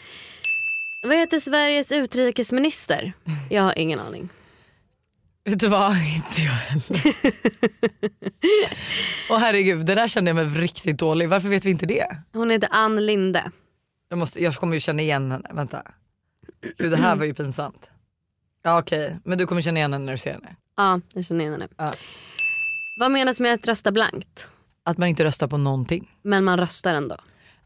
Vad 1.04 1.18
heter 1.18 1.40
Sveriges 1.40 1.92
utrikesminister? 1.92 3.14
Jag 3.50 3.64
har 3.64 3.78
ingen 3.78 4.00
aning. 4.00 4.30
Vet 5.50 5.60
du 5.60 5.68
vad, 5.68 5.92
inte 6.16 6.42
jag 6.42 6.52
heller. 6.52 7.16
Åh 9.30 9.38
herregud, 9.38 9.86
det 9.86 9.96
där 9.96 10.08
kände 10.08 10.30
jag 10.30 10.36
mig 10.36 10.46
riktigt 10.46 10.98
dålig. 10.98 11.30
Varför 11.30 11.50
vet 11.50 11.66
vi 11.66 11.70
inte 11.70 11.86
det? 11.86 12.18
Hon 12.34 12.50
heter 12.50 12.70
Ann 12.72 13.06
Linde. 13.06 13.52
Jag, 14.10 14.20
måste, 14.20 14.44
jag 14.44 14.56
kommer 14.56 14.74
ju 14.74 14.80
känna 14.80 15.02
igen 15.02 15.32
henne, 15.32 15.50
vänta. 15.54 15.84
Gud 16.78 16.92
det 16.92 16.98
här 16.98 17.16
var 17.16 17.26
ju 17.26 17.34
pinsamt. 17.34 17.90
Ja 18.64 18.80
okej, 18.80 19.18
men 19.24 19.38
du 19.38 19.48
kommer 19.48 19.62
känna 19.62 19.80
igen 19.80 19.94
henne 19.94 20.06
när 20.06 20.12
du 20.12 20.18
ser 20.18 20.34
henne. 20.34 20.56
Ja, 20.78 21.02
jag 21.14 21.26
känner 21.26 21.42
igen 21.42 21.54
henne. 21.54 21.68
Ja. 21.78 21.92
Vad 23.00 23.12
menas 23.12 23.40
med 23.40 23.54
att 23.54 23.68
rösta 23.68 23.92
blankt? 23.92 24.50
Att 24.84 24.98
man 24.98 25.08
inte 25.10 25.24
röstar 25.24 25.48
på 25.48 25.58
någonting. 25.58 26.12
Men 26.22 26.44
man 26.44 26.58
röstar 26.60 26.94
ändå. 26.94 27.18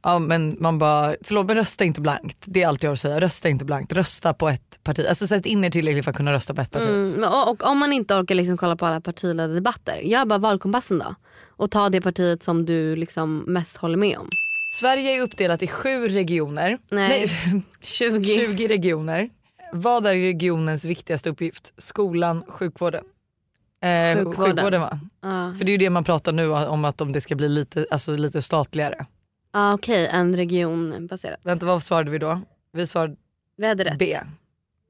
Ja 0.04 0.20
men 0.20 0.58
man 0.60 0.80
bara, 0.80 1.16
förlåt 1.22 1.46
men 1.46 1.56
rösta 1.56 1.84
inte 1.84 2.02
blankt. 2.02 2.38
Det 2.46 2.64
är 2.64 2.68
allt 2.68 2.84
jag 2.84 2.90
har 2.90 2.94
att 2.94 3.00
säga, 3.00 3.22
rösta 3.22 3.50
inte 3.50 3.66
blankt. 3.66 3.94
Rösta 3.94 4.34
på 4.34 4.50
ett 4.50 4.80
parti. 4.84 5.06
Alltså 5.10 5.28
sätt 5.28 5.46
in 5.46 5.64
er 5.64 5.70
tillräckligt 5.70 6.04
för 6.04 6.12
att 6.12 6.18
kunna 6.18 6.34
rösta 6.34 6.54
på 6.54 6.62
ett 6.62 6.72
parti. 6.72 6.90
Mm, 6.90 7.24
och, 7.24 7.50
och 7.50 7.64
om 7.64 7.78
man 7.80 7.94
inte 7.94 8.14
orkar 8.16 8.36
liksom 8.36 8.58
kolla 8.58 8.76
på 8.76 8.86
alla 8.86 9.02
partiledda 9.02 9.54
debatter, 9.54 9.98
gör 9.98 10.26
bara 10.26 10.40
valkompassen 10.40 11.00
då. 11.00 11.16
Och 11.48 11.72
ta 11.72 11.90
det 11.90 12.02
partiet 12.02 12.44
som 12.44 12.66
du 12.66 12.96
liksom 12.96 13.38
mest 13.38 13.78
håller 13.78 13.98
med 13.98 14.18
om. 14.18 14.30
Sverige 14.80 15.18
är 15.18 15.22
uppdelat 15.22 15.64
i 15.64 15.68
sju 15.68 16.08
regioner. 16.08 16.78
Nej. 16.90 17.28
20. 17.82 18.24
20 18.24 18.68
regioner. 18.68 19.30
Vad 19.74 20.06
är 20.08 20.16
regionens 20.16 20.86
viktigaste 20.86 21.30
uppgift? 21.30 21.74
Skolan, 21.78 22.44
sjukvården? 22.48 23.04
Eh, 23.84 24.18
Sjukvården. 24.18 24.56
sjukvården 24.56 24.82
va? 24.82 25.00
Ja, 25.22 25.54
För 25.58 25.66
det 25.66 25.70
är 25.70 25.74
ju 25.74 25.78
det 25.78 25.90
man 25.90 26.04
pratar 26.04 26.32
nu 26.32 26.50
om 26.52 26.86
att 26.86 27.02
om 27.02 27.12
det 27.12 27.22
ska 27.22 27.36
bli 27.36 27.50
lite, 27.50 27.86
alltså 27.92 28.16
lite 28.16 28.42
statligare. 28.42 29.06
Ah, 29.54 29.74
okej 29.74 30.08
en 30.08 30.36
region 30.36 31.08
baserat. 31.08 31.40
Vänta 31.44 31.66
vad 31.66 31.84
svarade 31.84 32.12
vi 32.12 32.18
då? 32.18 32.42
Vi 32.72 32.88
svarade 32.88 33.16
Vi 33.56 33.68
hade 33.68 33.84
rätt. 33.84 33.98
B. 33.98 34.18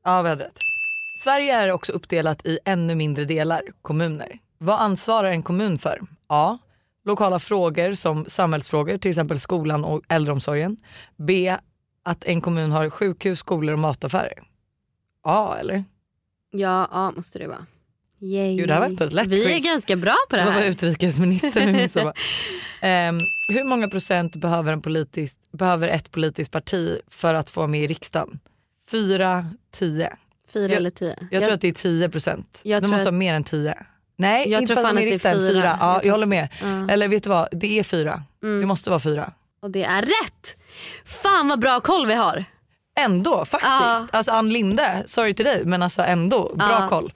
Ja 0.04 0.22
vi 0.22 0.30
hade 0.30 0.44
rätt. 0.44 0.58
Sverige 1.24 1.56
är 1.56 1.72
också 1.72 1.92
uppdelat 1.92 2.46
i 2.46 2.60
ännu 2.66 2.96
mindre 2.96 3.26
delar, 3.26 3.62
kommuner. 3.82 4.40
Vad 4.58 4.80
ansvarar 4.80 5.32
en 5.32 5.44
kommun 5.44 5.78
för? 5.78 6.02
A. 6.28 6.58
Lokala 7.06 7.40
frågor 7.40 7.94
som 7.94 8.26
samhällsfrågor, 8.26 8.98
till 8.98 9.12
exempel 9.12 9.40
skolan 9.40 9.86
och 9.86 10.02
äldreomsorgen. 10.08 10.78
B. 11.16 11.58
Att 12.04 12.24
en 12.24 12.42
kommun 12.42 12.72
har 12.72 12.90
sjukhus, 12.90 13.40
skolor 13.40 13.74
och 13.74 13.80
mataffärer. 13.80 14.44
A 15.22 15.56
eller? 15.60 15.84
Ja, 16.52 16.88
ja 16.92 17.12
måste 17.12 17.40
det 17.40 17.48
vara. 17.48 17.66
Yay. 18.24 18.56
Gud, 18.56 18.68
det 18.68 18.74
här 18.74 18.82
var 18.82 18.88
inte 18.88 19.06
ett 19.06 19.14
lätt 19.14 19.28
Vi 19.28 19.46
är 19.46 19.50
quiz. 19.60 19.66
ganska 19.66 19.96
bra 19.96 20.16
på 20.30 20.36
det 20.36 20.46
var 20.46 20.52
här. 20.52 20.64
utrikesministern. 20.66 21.72
nu 21.72 21.90
som 21.90 22.04
bara, 22.04 22.14
Ehm, 22.82 23.20
hur 23.48 23.64
många 23.64 23.88
procent 23.88 24.36
behöver, 24.36 24.74
en 24.74 24.82
politisk, 24.82 25.38
behöver 25.52 25.88
ett 25.88 26.12
politiskt 26.12 26.52
parti 26.52 27.00
för 27.08 27.34
att 27.34 27.50
få 27.50 27.68
med 27.68 27.84
i 27.84 27.88
riksdagen? 27.88 28.40
Fyra, 28.92 29.46
tio. 29.72 30.10
Fyra 30.54 30.64
Jag- 30.72 30.78
eller 30.78 30.90
tio. 30.90 31.16
Jag, 31.32 31.44
tror 31.44 31.54
att 31.54 31.62
det 31.62 31.68
är 31.68 31.74
10 31.74 32.10
procent. 32.10 32.62
Jag 32.64 32.82
tror 32.82 32.90
måste 32.92 33.02
att- 33.02 33.08
ha 33.08 33.12
mer 33.12 33.34
än 33.34 33.44
10. 33.44 33.76
Nej, 34.18 34.50
Jag 34.50 34.62
inte 34.62 34.74
tror 34.74 34.76
för 34.76 34.82
fan 34.90 34.98
att 34.98 35.04
de 35.04 35.10
det 35.10 35.26
är 35.26 35.34
fyra. 35.34 35.50
Fyra. 35.52 35.78
Ja, 35.82 35.94
Jag 35.96 36.06
jag 36.06 36.12
håller 36.14 36.28
med. 36.28 36.48
Ja. 36.62 36.90
Eller 36.94 37.08
vet 37.08 37.24
du 37.24 37.30
vad, 37.30 37.48
det 37.52 37.80
är 37.80 37.84
fyra. 37.84 38.24
Mm. 38.44 38.60
Det 38.62 38.66
måste 38.68 38.90
vara 38.90 39.00
fyra. 39.00 39.32
Och 39.62 39.72
det 39.72 39.84
är 39.84 40.02
rätt! 40.02 40.58
Fan 41.06 41.48
vad 41.48 41.60
bra 41.60 41.80
koll 41.80 42.06
vi 42.08 42.14
har. 42.14 42.46
Ändå 43.00 43.46
faktiskt. 43.46 43.64
Ja. 43.70 44.08
Alltså 44.12 44.32
Ann 44.32 44.50
Linde, 44.54 45.04
sorry 45.06 45.34
till 45.34 45.46
dig 45.46 45.66
men 45.66 45.82
alltså 45.84 46.02
ändå, 46.02 46.52
bra 46.56 46.68
Ja. 46.82 46.88
koll. 46.88 47.14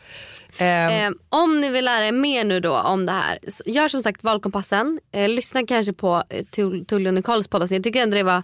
Eh, 0.60 1.12
om 1.30 1.60
ni 1.62 1.70
vill 1.70 1.86
lära 1.86 2.06
er 2.08 2.12
mer 2.12 2.44
nu 2.44 2.60
då 2.60 2.78
om 2.78 3.06
det 3.06 3.12
här, 3.12 3.38
gör 3.66 3.88
som 3.88 4.04
sagt 4.04 4.24
valkompassen. 4.24 5.00
Eh, 5.12 5.30
lyssna 5.30 5.66
kanske 5.68 5.94
på 5.94 6.24
eh, 6.30 6.44
Tull- 6.44 6.86
Tully 6.86 7.10
och 7.10 7.14
Nicoles 7.14 7.48
podd. 7.48 7.62
Alltså, 7.62 7.76
jag 7.76 7.84
tycker 7.84 8.04
ändå 8.04 8.18
det 8.18 8.24
var 8.24 8.44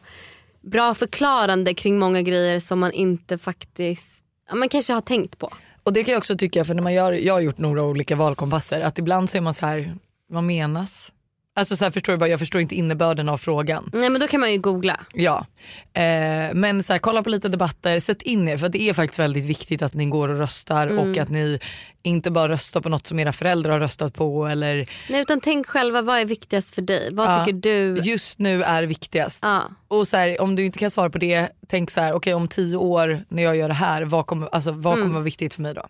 bra 0.62 0.94
förklarande 0.94 1.74
kring 1.74 2.00
många 2.00 2.22
grejer 2.22 2.60
som 2.60 2.80
man 2.80 2.92
inte 2.92 3.38
faktiskt 3.38 4.24
ja, 4.50 4.56
man 4.56 4.70
kanske 4.70 4.94
har 4.94 5.02
tänkt 5.02 5.38
på. 5.38 5.50
Och 5.84 5.94
det 5.94 6.04
kan 6.04 6.12
jag 6.12 6.20
också 6.20 6.36
tycka, 6.38 6.64
för 6.64 6.74
när 6.74 6.84
man 6.84 6.94
gör, 6.94 7.12
jag 7.14 7.34
har 7.34 7.42
gjort 7.42 7.58
några 7.58 7.84
olika 7.84 8.16
valkompasser, 8.16 8.82
att 8.82 9.00
ibland 9.00 9.30
så 9.30 9.38
är 9.38 9.42
man 9.42 9.54
så 9.54 9.66
här, 9.66 9.96
vad 10.30 10.44
menas? 10.44 11.12
Alltså 11.56 11.76
så 11.76 11.86
här, 11.86 11.90
förstår 11.92 12.14
du 12.14 12.18
bara, 12.20 12.30
jag 12.30 12.40
förstår 12.40 12.62
inte 12.62 12.76
innebörden 12.76 13.30
av 13.30 13.38
frågan. 13.38 13.90
Nej 13.94 14.10
men 14.10 14.22
då 14.22 14.28
kan 14.28 14.40
man 14.40 14.52
ju 14.52 14.58
googla. 14.58 15.00
Ja, 15.14 15.46
eh, 15.94 16.54
men 16.54 16.84
så 16.84 16.94
här, 16.94 17.00
kolla 17.00 17.24
på 17.24 17.30
lite 17.30 17.48
debatter, 17.50 18.00
sätt 18.00 18.22
in 18.22 18.48
er 18.48 18.58
för 18.58 18.70
det 18.70 18.82
är 18.82 18.94
faktiskt 18.94 19.20
väldigt 19.20 19.46
viktigt 19.46 19.82
att 19.82 19.94
ni 19.94 20.06
går 20.06 20.30
och 20.30 20.38
röstar 20.38 20.88
Mm. 20.88 21.00
och 21.12 21.18
att 21.18 21.30
ni 21.30 21.60
inte 22.04 22.32
bara 22.32 22.50
röstar 22.50 22.82
på 22.82 22.90
något 22.90 23.08
som 23.08 23.20
era 23.20 23.34
föräldrar 23.34 23.72
har 23.72 23.80
röstat 23.80 24.14
på 24.16 24.46
eller 24.48 24.90
Nej, 25.10 25.22
utan 25.22 25.40
tänk 25.42 25.68
själva 25.68 26.02
vad 26.02 26.20
är 26.20 26.26
viktigast 26.26 26.76
för 26.76 26.82
dig? 26.82 27.10
Vad 27.12 27.30
Ja, 27.30 27.46
tycker 27.46 27.60
du? 27.60 28.02
just 28.04 28.40
nu 28.40 28.64
är 28.64 28.84
viktigast. 28.84 29.40
Ja. 29.42 29.64
Och 29.88 30.08
så 30.08 30.18
här, 30.18 30.42
om 30.42 30.56
du 30.56 30.66
inte 30.66 30.80
kan 30.80 30.92
svara 30.92 31.10
på 31.10 31.18
det, 31.18 31.50
tänk 31.68 31.92
så 31.92 32.02
här, 32.02 32.14
okej 32.14 32.34
om 32.34 32.48
tio 32.48 32.78
år 32.78 33.20
när 33.30 33.44
jag 33.44 33.56
gör 33.56 33.68
det 33.68 33.74
här, 33.74 34.02
vad 34.02 34.26
kommer, 34.28 34.48
alltså, 34.52 34.72
vad 34.72 34.96
kommer 35.00 35.14
vara 35.14 35.24
viktigt 35.24 35.54
för 35.54 35.62
mig 35.62 35.74
då? 35.74 35.88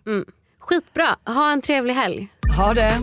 Skitbra, 0.60 1.15
ha 1.26 1.52
en 1.52 1.62
trevlig 1.62 1.93
helg. 1.93 2.28
Ha 2.58 2.73
det! 2.73 2.93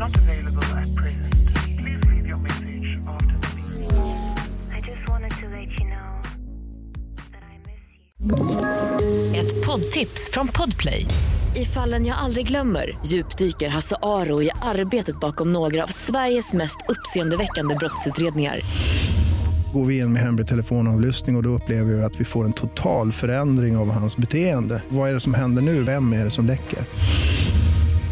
Not 0.00 0.16
available 0.16 0.64
at 0.82 0.96
present. 0.96 1.34
Please 1.78 2.00
leave 2.10 2.28
your 2.28 2.38
message 2.38 2.98
after 3.06 3.34
the 3.40 3.48
beep. 3.56 3.92
I 4.76 4.80
just 4.80 5.08
wanted 5.08 5.30
to 5.40 5.48
let 5.48 5.68
you 5.78 5.84
know 5.84 6.22
that 7.32 7.42
I 7.42 7.58
miss 7.66 7.82
you. 9.32 9.40
Ett 9.40 9.66
poddtips 9.66 10.30
från 10.32 10.48
Podplay. 10.48 11.06
I 11.56 11.64
fallen 11.64 12.06
jag 12.06 12.18
aldrig 12.18 12.48
glömmer 12.48 12.98
djupdyker 13.06 13.68
Hasse 13.68 13.96
Aro 14.02 14.42
i 14.42 14.50
arbetet 14.62 15.20
bakom 15.20 15.52
några 15.52 15.82
av 15.82 15.88
Sveriges 15.88 16.52
mest 16.52 16.76
uppseendeväckande 16.88 17.74
brottsutredningar. 17.74 18.60
Går 19.74 19.86
vi 19.86 19.98
in 19.98 20.12
med 20.12 20.22
hemlig 20.22 20.46
telefonavlyssning 20.46 21.36
och, 21.36 21.40
och 21.40 21.42
då 21.42 21.48
upplever 21.48 21.92
vi 21.92 22.02
att 22.02 22.20
vi 22.20 22.24
får 22.24 22.44
en 22.44 22.52
total 22.52 23.12
förändring 23.12 23.76
av 23.76 23.90
hans 23.90 24.16
beteende. 24.16 24.82
Vad 24.88 25.08
är 25.08 25.14
det 25.14 25.20
som 25.20 25.34
händer 25.34 25.62
nu? 25.62 25.82
Vem 25.82 26.12
är 26.12 26.24
det 26.24 26.30
som 26.30 26.46
läcker? 26.46 26.78